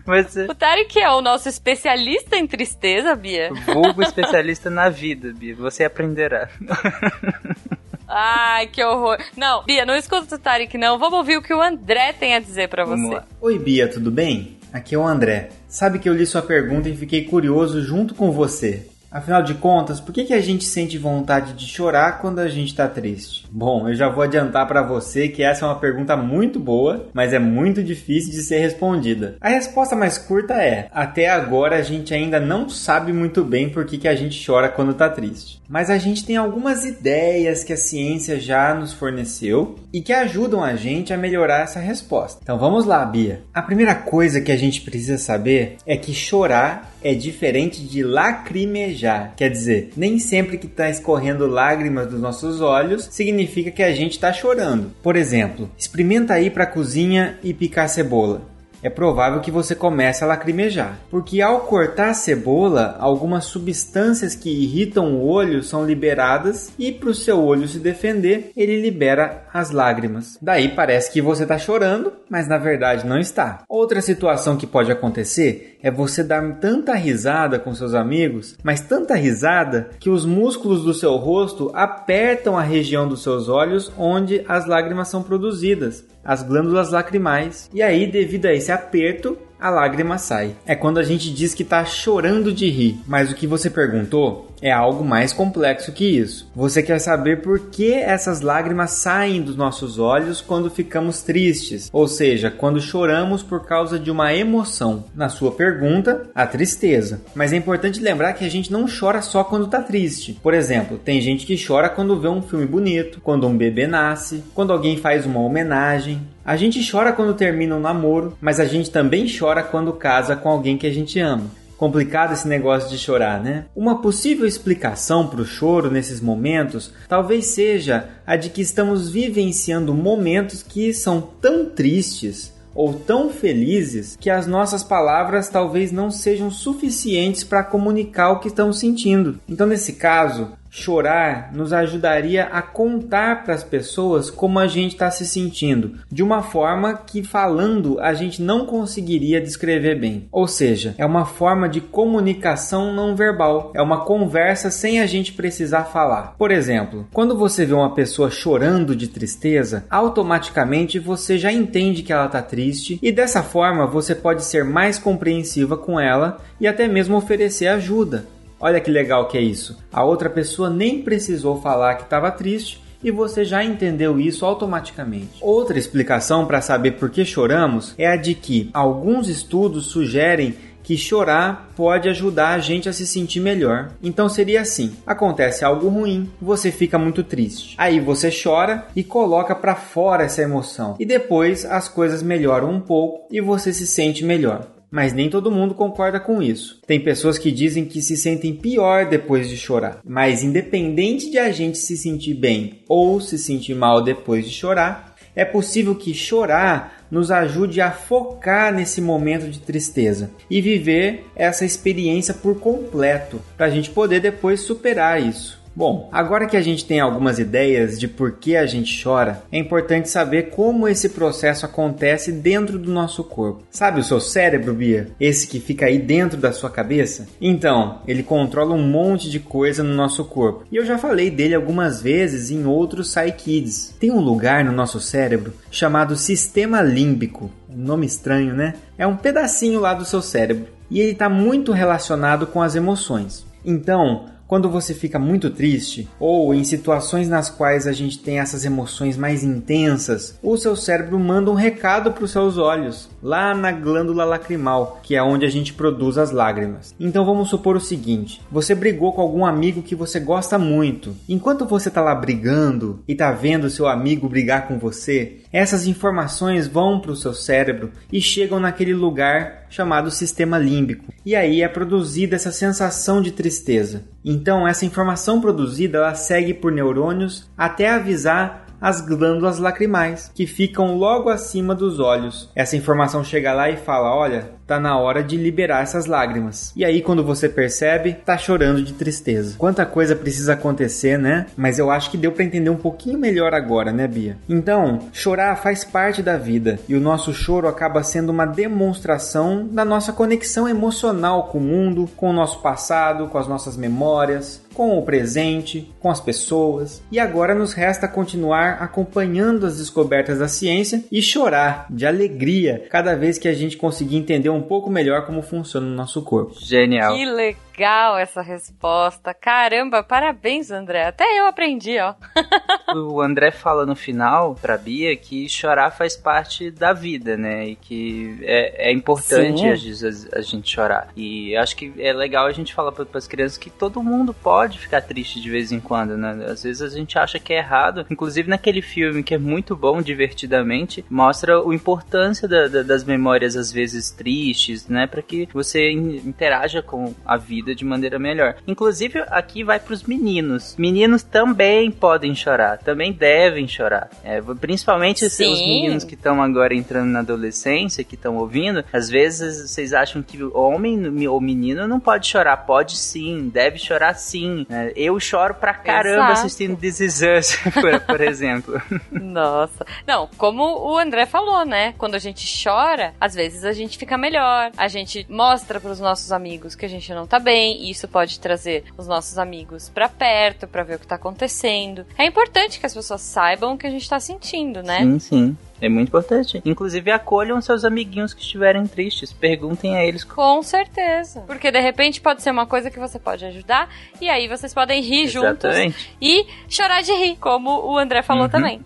Mas, 0.06 0.34
o 0.34 0.54
Tarek 0.54 0.98
é 0.98 1.10
o 1.10 1.20
nosso 1.20 1.50
especialista 1.50 2.36
em 2.36 2.46
tristeza, 2.46 3.14
Bia. 3.14 3.50
Vulgo 3.66 4.02
especialista 4.02 4.70
na 4.70 4.88
vida, 4.88 5.34
Bia. 5.34 5.54
Você 5.54 5.84
aprenderá. 5.84 6.48
Ai, 8.08 8.66
que 8.68 8.82
horror. 8.82 9.18
Não, 9.36 9.62
Bia, 9.62 9.84
não 9.84 9.94
escuta 9.94 10.36
o 10.36 10.38
Tarek, 10.38 10.78
não. 10.78 10.98
Vamos 10.98 11.18
ouvir 11.18 11.36
o 11.36 11.42
que 11.42 11.52
o 11.52 11.60
André 11.60 12.14
tem 12.14 12.34
a 12.34 12.40
dizer 12.40 12.68
para 12.68 12.86
você. 12.86 13.20
Oi, 13.42 13.58
Bia, 13.58 13.88
tudo 13.88 14.10
bem? 14.10 14.56
Aqui 14.74 14.96
é 14.96 14.98
o 14.98 15.06
André. 15.06 15.50
Sabe 15.68 16.00
que 16.00 16.08
eu 16.08 16.12
li 16.12 16.26
sua 16.26 16.42
pergunta 16.42 16.88
e 16.88 16.96
fiquei 16.96 17.26
curioso 17.26 17.80
junto 17.80 18.12
com 18.12 18.32
você. 18.32 18.88
Afinal 19.14 19.44
de 19.44 19.54
contas, 19.54 20.00
por 20.00 20.12
que, 20.12 20.24
que 20.24 20.34
a 20.34 20.40
gente 20.40 20.64
sente 20.64 20.98
vontade 20.98 21.52
de 21.52 21.68
chorar 21.68 22.18
quando 22.20 22.40
a 22.40 22.48
gente 22.48 22.70
está 22.70 22.88
triste? 22.88 23.46
Bom, 23.48 23.88
eu 23.88 23.94
já 23.94 24.08
vou 24.08 24.24
adiantar 24.24 24.66
para 24.66 24.82
você 24.82 25.28
que 25.28 25.40
essa 25.40 25.64
é 25.64 25.68
uma 25.68 25.78
pergunta 25.78 26.16
muito 26.16 26.58
boa, 26.58 27.06
mas 27.14 27.32
é 27.32 27.38
muito 27.38 27.80
difícil 27.80 28.32
de 28.32 28.42
ser 28.42 28.58
respondida. 28.58 29.36
A 29.40 29.50
resposta 29.50 29.94
mais 29.94 30.18
curta 30.18 30.54
é: 30.54 30.88
até 30.92 31.28
agora 31.28 31.76
a 31.76 31.82
gente 31.82 32.12
ainda 32.12 32.40
não 32.40 32.68
sabe 32.68 33.12
muito 33.12 33.44
bem 33.44 33.70
por 33.70 33.86
que, 33.86 33.98
que 33.98 34.08
a 34.08 34.16
gente 34.16 34.44
chora 34.44 34.68
quando 34.68 34.90
está 34.90 35.08
triste. 35.08 35.62
Mas 35.68 35.90
a 35.90 35.96
gente 35.96 36.26
tem 36.26 36.36
algumas 36.36 36.84
ideias 36.84 37.62
que 37.62 37.72
a 37.72 37.76
ciência 37.76 38.40
já 38.40 38.74
nos 38.74 38.92
forneceu 38.92 39.76
e 39.92 40.02
que 40.02 40.12
ajudam 40.12 40.60
a 40.60 40.74
gente 40.74 41.12
a 41.12 41.16
melhorar 41.16 41.60
essa 41.60 41.78
resposta. 41.78 42.40
Então 42.42 42.58
vamos 42.58 42.84
lá, 42.84 43.04
Bia. 43.04 43.42
A 43.54 43.62
primeira 43.62 43.94
coisa 43.94 44.40
que 44.40 44.50
a 44.50 44.56
gente 44.56 44.80
precisa 44.80 45.18
saber 45.18 45.76
é 45.86 45.96
que 45.96 46.12
chorar 46.12 46.93
é 47.04 47.14
diferente 47.14 47.82
de 47.86 48.02
lacrimejar. 48.02 49.34
Quer 49.36 49.50
dizer, 49.50 49.90
nem 49.96 50.18
sempre 50.18 50.56
que 50.56 50.66
está 50.66 50.88
escorrendo 50.88 51.46
lágrimas 51.46 52.08
dos 52.08 52.20
nossos 52.20 52.62
olhos 52.62 53.08
significa 53.12 53.70
que 53.70 53.82
a 53.82 53.92
gente 53.92 54.12
está 54.12 54.32
chorando. 54.32 54.90
Por 55.02 55.14
exemplo, 55.14 55.70
experimenta 55.76 56.40
ir 56.40 56.50
para 56.50 56.64
a 56.64 56.68
cozinha 56.68 57.38
e 57.42 57.52
picar 57.52 57.88
cebola 57.88 58.53
é 58.84 58.90
provável 58.90 59.40
que 59.40 59.50
você 59.50 59.74
comece 59.74 60.22
a 60.22 60.26
lacrimejar, 60.26 60.98
porque 61.10 61.40
ao 61.40 61.60
cortar 61.60 62.10
a 62.10 62.14
cebola, 62.14 62.96
algumas 63.00 63.46
substâncias 63.46 64.34
que 64.34 64.50
irritam 64.50 65.14
o 65.14 65.26
olho 65.26 65.62
são 65.62 65.86
liberadas 65.86 66.70
e 66.78 66.92
para 66.92 67.08
o 67.08 67.14
seu 67.14 67.42
olho 67.42 67.66
se 67.66 67.78
defender, 67.78 68.52
ele 68.54 68.82
libera 68.82 69.44
as 69.54 69.70
lágrimas. 69.70 70.36
Daí 70.42 70.68
parece 70.68 71.10
que 71.10 71.22
você 71.22 71.44
está 71.44 71.56
chorando, 71.56 72.12
mas 72.28 72.46
na 72.46 72.58
verdade 72.58 73.06
não 73.06 73.18
está. 73.18 73.62
Outra 73.66 74.02
situação 74.02 74.54
que 74.54 74.66
pode 74.66 74.92
acontecer 74.92 75.78
é 75.82 75.90
você 75.90 76.22
dar 76.22 76.42
tanta 76.60 76.94
risada 76.94 77.58
com 77.58 77.74
seus 77.74 77.94
amigos, 77.94 78.58
mas 78.62 78.82
tanta 78.82 79.14
risada 79.14 79.90
que 79.98 80.10
os 80.10 80.26
músculos 80.26 80.84
do 80.84 80.92
seu 80.92 81.16
rosto 81.16 81.70
apertam 81.72 82.58
a 82.58 82.62
região 82.62 83.08
dos 83.08 83.22
seus 83.22 83.48
olhos 83.48 83.90
onde 83.96 84.44
as 84.46 84.66
lágrimas 84.66 85.08
são 85.08 85.22
produzidas 85.22 86.04
as 86.24 86.42
glândulas 86.42 86.90
lacrimais. 86.90 87.68
E 87.72 87.82
aí, 87.82 88.06
devido 88.06 88.46
a 88.46 88.54
esse 88.54 88.72
aperto, 88.74 89.38
a 89.58 89.70
lágrima 89.70 90.18
sai. 90.18 90.54
É 90.66 90.74
quando 90.74 90.98
a 90.98 91.02
gente 91.02 91.32
diz 91.32 91.54
que 91.54 91.62
está 91.62 91.84
chorando 91.84 92.52
de 92.52 92.68
rir. 92.68 93.00
Mas 93.06 93.32
o 93.32 93.34
que 93.34 93.46
você 93.46 93.70
perguntou 93.70 94.50
É 94.64 94.72
algo 94.72 95.04
mais 95.04 95.30
complexo 95.30 95.92
que 95.92 96.06
isso. 96.06 96.50
Você 96.56 96.82
quer 96.82 96.98
saber 96.98 97.42
por 97.42 97.68
que 97.68 97.92
essas 97.92 98.40
lágrimas 98.40 98.92
saem 98.92 99.42
dos 99.42 99.56
nossos 99.56 99.98
olhos 99.98 100.40
quando 100.40 100.70
ficamos 100.70 101.20
tristes, 101.20 101.90
ou 101.92 102.08
seja, 102.08 102.50
quando 102.50 102.80
choramos 102.80 103.42
por 103.42 103.66
causa 103.66 103.98
de 103.98 104.10
uma 104.10 104.32
emoção. 104.32 105.04
Na 105.14 105.28
sua 105.28 105.52
pergunta, 105.52 106.30
a 106.34 106.46
tristeza. 106.46 107.20
Mas 107.34 107.52
é 107.52 107.56
importante 107.56 108.00
lembrar 108.00 108.32
que 108.32 108.46
a 108.46 108.50
gente 108.50 108.72
não 108.72 108.86
chora 108.88 109.20
só 109.20 109.44
quando 109.44 109.66
tá 109.66 109.82
triste. 109.82 110.40
Por 110.42 110.54
exemplo, 110.54 110.96
tem 110.96 111.20
gente 111.20 111.44
que 111.44 111.62
chora 111.62 111.90
quando 111.90 112.18
vê 112.18 112.28
um 112.28 112.40
filme 112.40 112.64
bonito, 112.64 113.20
quando 113.20 113.46
um 113.46 113.54
bebê 113.54 113.86
nasce, 113.86 114.42
quando 114.54 114.72
alguém 114.72 114.96
faz 114.96 115.26
uma 115.26 115.40
homenagem. 115.40 116.22
A 116.42 116.56
gente 116.56 116.90
chora 116.90 117.12
quando 117.12 117.34
termina 117.34 117.76
um 117.76 117.80
namoro, 117.80 118.34
mas 118.40 118.58
a 118.58 118.64
gente 118.64 118.90
também 118.90 119.26
chora 119.28 119.62
quando 119.62 119.92
casa 119.92 120.34
com 120.34 120.48
alguém 120.48 120.78
que 120.78 120.86
a 120.86 120.92
gente 120.92 121.20
ama. 121.20 121.50
Complicado 121.76 122.32
esse 122.32 122.46
negócio 122.46 122.88
de 122.88 122.98
chorar, 122.98 123.42
né? 123.42 123.66
Uma 123.74 124.00
possível 124.00 124.46
explicação 124.46 125.26
para 125.26 125.40
o 125.40 125.46
choro 125.46 125.90
nesses 125.90 126.20
momentos 126.20 126.92
talvez 127.08 127.46
seja 127.46 128.08
a 128.26 128.36
de 128.36 128.50
que 128.50 128.60
estamos 128.60 129.10
vivenciando 129.10 129.94
momentos 129.94 130.62
que 130.62 130.92
são 130.92 131.20
tão 131.20 131.66
tristes 131.66 132.52
ou 132.74 132.92
tão 132.92 133.30
felizes 133.30 134.16
que 134.18 134.28
as 134.28 134.46
nossas 134.46 134.82
palavras 134.82 135.48
talvez 135.48 135.92
não 135.92 136.10
sejam 136.10 136.50
suficientes 136.50 137.44
para 137.44 137.62
comunicar 137.62 138.32
o 138.32 138.40
que 138.40 138.48
estamos 138.48 138.78
sentindo. 138.78 139.38
Então, 139.48 139.66
nesse 139.66 139.92
caso, 139.92 140.52
chorar 140.74 141.52
nos 141.54 141.72
ajudaria 141.72 142.46
a 142.46 142.60
contar 142.60 143.44
para 143.44 143.54
as 143.54 143.62
pessoas 143.62 144.28
como 144.28 144.58
a 144.58 144.66
gente 144.66 144.94
está 144.94 145.08
se 145.08 145.24
sentindo, 145.24 145.92
de 146.10 146.20
uma 146.20 146.42
forma 146.42 146.94
que 146.94 147.22
falando 147.22 148.00
a 148.00 148.12
gente 148.12 148.42
não 148.42 148.66
conseguiria 148.66 149.40
descrever 149.40 150.00
bem. 150.00 150.28
Ou 150.32 150.48
seja, 150.48 150.92
é 150.98 151.06
uma 151.06 151.24
forma 151.24 151.68
de 151.68 151.80
comunicação 151.80 152.92
não 152.92 153.14
verbal, 153.14 153.70
é 153.72 153.80
uma 153.80 154.04
conversa 154.04 154.68
sem 154.68 155.00
a 155.00 155.06
gente 155.06 155.32
precisar 155.32 155.84
falar. 155.84 156.34
Por 156.36 156.50
exemplo, 156.50 157.06
quando 157.12 157.38
você 157.38 157.64
vê 157.64 157.72
uma 157.72 157.94
pessoa 157.94 158.28
chorando 158.28 158.96
de 158.96 159.06
tristeza, 159.06 159.84
automaticamente 159.88 160.98
você 160.98 161.38
já 161.38 161.52
entende 161.52 162.02
que 162.02 162.12
ela 162.12 162.26
está 162.26 162.42
triste 162.42 162.98
e 163.00 163.12
dessa 163.12 163.44
forma 163.44 163.86
você 163.86 164.12
pode 164.12 164.44
ser 164.44 164.64
mais 164.64 164.98
compreensiva 164.98 165.76
com 165.76 166.00
ela 166.00 166.38
e 166.60 166.66
até 166.66 166.88
mesmo 166.88 167.16
oferecer 167.16 167.68
ajuda. 167.68 168.26
Olha 168.64 168.80
que 168.80 168.90
legal 168.90 169.28
que 169.28 169.36
é 169.36 169.42
isso. 169.42 169.76
A 169.92 170.02
outra 170.02 170.30
pessoa 170.30 170.70
nem 170.70 171.02
precisou 171.02 171.60
falar 171.60 171.96
que 171.96 172.04
estava 172.04 172.30
triste 172.30 172.82
e 173.02 173.10
você 173.10 173.44
já 173.44 173.62
entendeu 173.62 174.18
isso 174.18 174.46
automaticamente. 174.46 175.36
Outra 175.42 175.78
explicação 175.78 176.46
para 176.46 176.62
saber 176.62 176.92
por 176.92 177.10
que 177.10 177.26
choramos 177.26 177.94
é 177.98 178.06
a 178.06 178.16
de 178.16 178.34
que 178.34 178.70
alguns 178.72 179.28
estudos 179.28 179.88
sugerem 179.88 180.54
que 180.82 180.96
chorar 180.96 181.72
pode 181.76 182.08
ajudar 182.08 182.54
a 182.54 182.58
gente 182.58 182.88
a 182.88 182.92
se 182.94 183.06
sentir 183.06 183.40
melhor. 183.40 183.90
Então 184.02 184.30
seria 184.30 184.62
assim: 184.62 184.94
acontece 185.06 185.62
algo 185.62 185.88
ruim, 185.88 186.30
você 186.40 186.72
fica 186.72 186.98
muito 186.98 187.22
triste. 187.22 187.74
Aí 187.76 188.00
você 188.00 188.30
chora 188.30 188.86
e 188.96 189.04
coloca 189.04 189.54
para 189.54 189.74
fora 189.74 190.24
essa 190.24 190.40
emoção. 190.40 190.96
E 190.98 191.04
depois 191.04 191.66
as 191.66 191.86
coisas 191.86 192.22
melhoram 192.22 192.70
um 192.70 192.80
pouco 192.80 193.26
e 193.30 193.42
você 193.42 193.74
se 193.74 193.86
sente 193.86 194.24
melhor 194.24 194.73
mas 194.94 195.12
nem 195.12 195.28
todo 195.28 195.50
mundo 195.50 195.74
concorda 195.74 196.20
com 196.20 196.40
isso. 196.40 196.80
Tem 196.86 197.00
pessoas 197.00 197.36
que 197.36 197.50
dizem 197.50 197.84
que 197.84 198.00
se 198.00 198.16
sentem 198.16 198.54
pior 198.54 199.08
depois 199.08 199.48
de 199.48 199.56
chorar, 199.56 199.98
mas 200.04 200.44
independente 200.44 201.28
de 201.32 201.36
a 201.36 201.50
gente 201.50 201.78
se 201.78 201.96
sentir 201.96 202.34
bem 202.34 202.84
ou 202.88 203.20
se 203.20 203.36
sentir 203.36 203.74
mal 203.74 204.04
depois 204.04 204.44
de 204.44 204.52
chorar, 204.52 205.16
é 205.34 205.44
possível 205.44 205.96
que 205.96 206.14
chorar 206.14 207.06
nos 207.10 207.32
ajude 207.32 207.80
a 207.80 207.90
focar 207.90 208.72
nesse 208.72 209.00
momento 209.00 209.50
de 209.50 209.58
tristeza 209.58 210.30
e 210.48 210.60
viver 210.60 211.24
essa 211.34 211.64
experiência 211.64 212.32
por 212.32 212.60
completo, 212.60 213.40
para 213.56 213.66
a 213.66 213.70
gente 213.70 213.90
poder 213.90 214.20
depois 214.20 214.60
superar 214.60 215.20
isso. 215.20 215.63
Bom, 215.76 216.08
agora 216.12 216.46
que 216.46 216.56
a 216.56 216.62
gente 216.62 216.84
tem 216.84 217.00
algumas 217.00 217.40
ideias 217.40 217.98
de 217.98 218.06
por 218.06 218.32
que 218.32 218.56
a 218.56 218.64
gente 218.64 219.02
chora, 219.02 219.42
é 219.50 219.58
importante 219.58 220.08
saber 220.08 220.50
como 220.50 220.86
esse 220.86 221.08
processo 221.08 221.66
acontece 221.66 222.30
dentro 222.30 222.78
do 222.78 222.92
nosso 222.92 223.24
corpo. 223.24 223.64
Sabe 223.70 223.98
o 223.98 224.04
seu 224.04 224.20
cérebro, 224.20 224.72
Bia? 224.72 225.08
Esse 225.18 225.48
que 225.48 225.58
fica 225.58 225.86
aí 225.86 225.98
dentro 225.98 226.38
da 226.38 226.52
sua 226.52 226.70
cabeça? 226.70 227.26
Então, 227.40 227.98
ele 228.06 228.22
controla 228.22 228.72
um 228.72 228.86
monte 228.86 229.28
de 229.28 229.40
coisa 229.40 229.82
no 229.82 229.94
nosso 229.94 230.24
corpo. 230.24 230.64
E 230.70 230.76
eu 230.76 230.84
já 230.84 230.96
falei 230.96 231.28
dele 231.28 231.56
algumas 231.56 232.00
vezes 232.00 232.52
em 232.52 232.64
outros 232.64 233.12
Psykids. 233.12 233.96
Tem 233.98 234.12
um 234.12 234.20
lugar 234.20 234.64
no 234.64 234.70
nosso 234.70 235.00
cérebro 235.00 235.52
chamado 235.72 236.16
sistema 236.16 236.82
límbico. 236.82 237.50
Nome 237.68 238.06
estranho, 238.06 238.54
né? 238.54 238.74
É 238.96 239.04
um 239.04 239.16
pedacinho 239.16 239.80
lá 239.80 239.92
do 239.92 240.04
seu 240.04 240.22
cérebro. 240.22 240.68
E 240.88 241.00
ele 241.00 241.12
está 241.12 241.28
muito 241.28 241.72
relacionado 241.72 242.46
com 242.46 242.62
as 242.62 242.76
emoções. 242.76 243.44
Então, 243.64 244.26
quando 244.54 244.70
você 244.70 244.94
fica 244.94 245.18
muito 245.18 245.50
triste 245.50 246.08
ou 246.16 246.54
em 246.54 246.62
situações 246.62 247.28
nas 247.28 247.50
quais 247.50 247.88
a 247.88 247.92
gente 247.92 248.20
tem 248.20 248.38
essas 248.38 248.64
emoções 248.64 249.16
mais 249.16 249.42
intensas, 249.42 250.38
o 250.40 250.56
seu 250.56 250.76
cérebro 250.76 251.18
manda 251.18 251.50
um 251.50 251.54
recado 251.54 252.12
para 252.12 252.22
os 252.22 252.30
seus 252.30 252.56
olhos, 252.56 253.10
lá 253.20 253.52
na 253.52 253.72
glândula 253.72 254.24
lacrimal, 254.24 255.00
que 255.02 255.16
é 255.16 255.22
onde 255.24 255.44
a 255.44 255.50
gente 255.50 255.74
produz 255.74 256.18
as 256.18 256.30
lágrimas. 256.30 256.94
Então 257.00 257.26
vamos 257.26 257.48
supor 257.50 257.74
o 257.74 257.80
seguinte: 257.80 258.40
você 258.48 258.76
brigou 258.76 259.12
com 259.12 259.22
algum 259.22 259.44
amigo 259.44 259.82
que 259.82 259.96
você 259.96 260.20
gosta 260.20 260.56
muito. 260.56 261.16
Enquanto 261.28 261.66
você 261.66 261.88
está 261.88 262.00
lá 262.00 262.14
brigando 262.14 263.02
e 263.08 263.12
está 263.12 263.32
vendo 263.32 263.68
seu 263.68 263.88
amigo 263.88 264.28
brigar 264.28 264.68
com 264.68 264.78
você, 264.78 265.38
essas 265.54 265.86
informações 265.86 266.66
vão 266.66 266.98
para 266.98 267.12
o 267.12 267.16
seu 267.16 267.32
cérebro 267.32 267.92
e 268.12 268.20
chegam 268.20 268.58
naquele 268.58 268.92
lugar 268.92 269.66
chamado 269.70 270.10
sistema 270.10 270.58
límbico. 270.58 271.14
E 271.24 271.36
aí 271.36 271.62
é 271.62 271.68
produzida 271.68 272.34
essa 272.34 272.50
sensação 272.50 273.22
de 273.22 273.30
tristeza. 273.30 274.02
Então 274.24 274.66
essa 274.66 274.84
informação 274.84 275.40
produzida 275.40 275.98
ela 275.98 276.14
segue 276.16 276.52
por 276.54 276.72
neurônios 276.72 277.48
até 277.56 277.88
avisar 277.88 278.63
as 278.84 279.00
glândulas 279.00 279.58
lacrimais, 279.58 280.30
que 280.34 280.46
ficam 280.46 280.98
logo 280.98 281.30
acima 281.30 281.74
dos 281.74 281.98
olhos. 281.98 282.50
Essa 282.54 282.76
informação 282.76 283.24
chega 283.24 283.54
lá 283.54 283.70
e 283.70 283.78
fala: 283.78 284.14
olha, 284.14 284.50
tá 284.66 284.78
na 284.78 284.98
hora 284.98 285.22
de 285.22 285.38
liberar 285.38 285.82
essas 285.82 286.04
lágrimas. 286.04 286.70
E 286.76 286.84
aí, 286.84 287.00
quando 287.00 287.24
você 287.24 287.48
percebe, 287.48 288.12
tá 288.12 288.36
chorando 288.36 288.82
de 288.82 288.92
tristeza. 288.92 289.56
Quanta 289.56 289.86
coisa 289.86 290.14
precisa 290.14 290.52
acontecer, 290.52 291.18
né? 291.18 291.46
Mas 291.56 291.78
eu 291.78 291.90
acho 291.90 292.10
que 292.10 292.18
deu 292.18 292.32
para 292.32 292.44
entender 292.44 292.68
um 292.68 292.76
pouquinho 292.76 293.18
melhor 293.18 293.54
agora, 293.54 293.90
né, 293.90 294.06
Bia? 294.06 294.36
Então, 294.46 295.08
chorar 295.12 295.56
faz 295.56 295.82
parte 295.82 296.22
da 296.22 296.36
vida 296.36 296.78
e 296.86 296.94
o 296.94 297.00
nosso 297.00 297.32
choro 297.32 297.68
acaba 297.68 298.02
sendo 298.02 298.30
uma 298.30 298.44
demonstração 298.44 299.66
da 299.66 299.84
nossa 299.84 300.12
conexão 300.12 300.68
emocional 300.68 301.44
com 301.44 301.56
o 301.56 301.62
mundo, 301.62 302.08
com 302.16 302.28
o 302.28 302.34
nosso 302.34 302.60
passado, 302.60 303.28
com 303.28 303.38
as 303.38 303.48
nossas 303.48 303.78
memórias, 303.78 304.60
com 304.74 304.98
o 304.98 305.02
presente, 305.02 305.90
com 306.00 306.10
as 306.10 306.20
pessoas. 306.20 307.02
E 307.10 307.18
agora 307.18 307.54
nos 307.54 307.72
resta 307.72 308.08
continuar 308.08 308.82
acompanhando 308.82 309.66
as 309.66 309.78
descobertas 309.78 310.38
da 310.38 310.48
ciência 310.48 311.04
e 311.10 311.22
chorar 311.22 311.86
de 311.88 312.06
alegria 312.06 312.86
cada 312.90 313.14
vez 313.14 313.38
que 313.38 313.48
a 313.48 313.54
gente 313.54 313.76
conseguir 313.76 314.16
entender 314.16 314.50
um 314.50 314.62
pouco 314.62 314.90
melhor 314.90 315.24
como 315.24 315.42
funciona 315.42 315.86
o 315.86 315.90
nosso 315.90 316.22
corpo. 316.22 316.54
Genial. 316.60 317.14
Que 317.14 317.24
legal 317.24 318.18
essa 318.18 318.42
resposta. 318.42 319.32
Caramba, 319.32 320.02
parabéns, 320.02 320.70
André. 320.70 321.06
Até 321.06 321.24
eu 321.38 321.46
aprendi, 321.46 321.98
ó. 321.98 322.14
o 322.94 323.20
André 323.20 323.50
fala 323.50 323.86
no 323.86 323.96
final 323.96 324.54
pra 324.54 324.76
Bia 324.76 325.16
que 325.16 325.48
chorar 325.48 325.90
faz 325.90 326.16
parte 326.16 326.70
da 326.70 326.92
vida, 326.92 327.36
né? 327.36 327.68
E 327.68 327.76
que 327.76 328.38
é, 328.42 328.90
é 328.90 328.92
importante 328.92 329.66
às 329.68 329.82
vezes 329.82 330.28
a, 330.32 330.38
a, 330.38 330.42
gente 330.42 330.70
chorar. 330.70 331.08
E 331.16 331.56
acho 331.56 331.76
que 331.76 331.92
é 331.98 332.12
legal 332.12 332.46
a 332.46 332.52
gente 332.52 332.74
falar 332.74 332.92
para 332.92 333.06
as 333.14 333.26
crianças 333.26 333.58
que 333.58 333.70
todo 333.70 334.02
mundo 334.02 334.32
pode 334.32 334.63
ficar 334.72 335.00
triste 335.00 335.40
de 335.40 335.50
vez 335.50 335.72
em 335.72 335.80
quando, 335.80 336.16
né? 336.16 336.46
Às 336.48 336.62
vezes 336.62 336.82
a 336.82 336.88
gente 336.88 337.18
acha 337.18 337.38
que 337.38 337.52
é 337.52 337.58
errado. 337.58 338.06
Inclusive 338.10 338.48
naquele 338.48 338.82
filme 338.82 339.22
que 339.22 339.34
é 339.34 339.38
muito 339.38 339.74
bom, 339.74 340.02
divertidamente, 340.02 341.04
mostra 341.10 341.58
a 341.58 341.74
importância 341.74 342.46
da, 342.46 342.68
da, 342.68 342.82
das 342.82 343.04
memórias 343.04 343.56
às 343.56 343.72
vezes 343.72 344.10
tristes, 344.10 344.86
né? 344.88 345.06
Para 345.06 345.22
que 345.22 345.48
você 345.52 345.90
interaja 345.90 346.82
com 346.82 347.14
a 347.24 347.36
vida 347.36 347.64
vida 347.64 347.74
de 347.74 347.84
maneira 347.84 348.18
melhor. 348.18 348.56
Inclusive, 348.66 349.20
aqui 349.28 349.64
vai 349.64 349.78
para 349.80 349.94
os 349.94 350.02
meninos. 350.02 350.74
Meninos 350.76 351.22
também 351.22 351.90
podem 351.90 352.34
chorar, 352.34 352.78
também 352.78 353.12
devem 353.12 353.66
chorar. 353.66 354.10
É, 354.22 354.40
principalmente 354.60 355.28
Sim. 355.30 355.52
os 355.52 355.60
meninos 355.60 356.04
que 356.04 356.14
estão 356.14 356.42
agora 356.42 356.74
entrando 356.74 357.10
na 357.10 357.20
adolescência, 357.20 358.04
que 358.04 358.14
estão 358.14 358.36
ouvindo. 358.36 358.84
Às 358.92 359.08
vezes 359.08 359.70
vocês 359.70 359.92
acham 359.92 360.22
que 360.22 360.42
homem 360.42 361.26
ou 361.26 361.40
menino 361.40 361.86
não 361.86 362.00
pode 362.00 362.26
chorar. 362.26 362.56
Pode 362.58 362.96
sim, 362.96 363.50
deve 363.52 363.78
chorar 363.78 364.14
sim. 364.14 364.53
É, 364.68 364.92
eu 364.96 365.18
choro 365.18 365.54
pra 365.54 365.74
caramba 365.74 366.32
Exato. 366.32 366.32
assistindo 366.32 366.76
This 366.76 367.00
Is 367.00 367.20
Us, 367.22 367.56
por, 367.74 368.00
por 368.00 368.20
exemplo. 368.20 368.80
Nossa. 369.10 369.86
Não, 370.06 370.28
como 370.36 370.62
o 370.64 370.98
André 370.98 371.26
falou, 371.26 371.64
né? 371.64 371.94
Quando 371.98 372.14
a 372.14 372.18
gente 372.18 372.46
chora, 372.62 373.14
às 373.20 373.34
vezes 373.34 373.64
a 373.64 373.72
gente 373.72 373.98
fica 373.98 374.16
melhor. 374.16 374.70
A 374.76 374.88
gente 374.88 375.26
mostra 375.28 375.80
para 375.80 375.90
os 375.90 376.00
nossos 376.00 376.32
amigos 376.32 376.74
que 376.74 376.84
a 376.84 376.88
gente 376.88 377.12
não 377.14 377.26
tá 377.26 377.38
bem 377.38 377.82
e 377.82 377.90
isso 377.90 378.06
pode 378.08 378.38
trazer 378.40 378.84
os 378.96 379.06
nossos 379.06 379.38
amigos 379.38 379.88
para 379.88 380.08
perto 380.08 380.66
para 380.66 380.82
ver 380.82 380.96
o 380.96 380.98
que 380.98 381.06
tá 381.06 381.16
acontecendo. 381.16 382.06
É 382.18 382.24
importante 382.26 382.78
que 382.78 382.86
as 382.86 382.94
pessoas 382.94 383.20
saibam 383.20 383.74
o 383.74 383.78
que 383.78 383.86
a 383.86 383.90
gente 383.90 384.08
tá 384.08 384.20
sentindo, 384.20 384.82
né? 384.82 385.00
Sim, 385.00 385.18
sim. 385.18 385.56
É 385.80 385.88
muito 385.88 386.08
importante. 386.08 386.62
Inclusive, 386.64 387.10
acolham 387.10 387.60
seus 387.60 387.84
amiguinhos 387.84 388.32
que 388.32 388.40
estiverem 388.40 388.86
tristes. 388.86 389.32
Perguntem 389.32 389.96
a 389.96 390.04
eles. 390.04 390.24
Com 390.24 390.62
certeza. 390.62 391.42
Porque 391.46 391.70
de 391.70 391.80
repente 391.80 392.20
pode 392.20 392.42
ser 392.42 392.50
uma 392.50 392.66
coisa 392.66 392.90
que 392.90 392.98
você 392.98 393.18
pode 393.18 393.44
ajudar. 393.44 393.88
E 394.20 394.28
aí 394.28 394.48
vocês 394.48 394.72
podem 394.72 395.02
rir 395.02 395.24
Exatamente. 395.24 395.92
juntos 395.98 396.08
e 396.20 396.46
chorar 396.68 397.02
de 397.02 397.12
rir, 397.12 397.36
como 397.36 397.70
o 397.86 397.98
André 397.98 398.22
falou 398.22 398.44
Uhum. 398.44 398.48
também. 398.50 398.80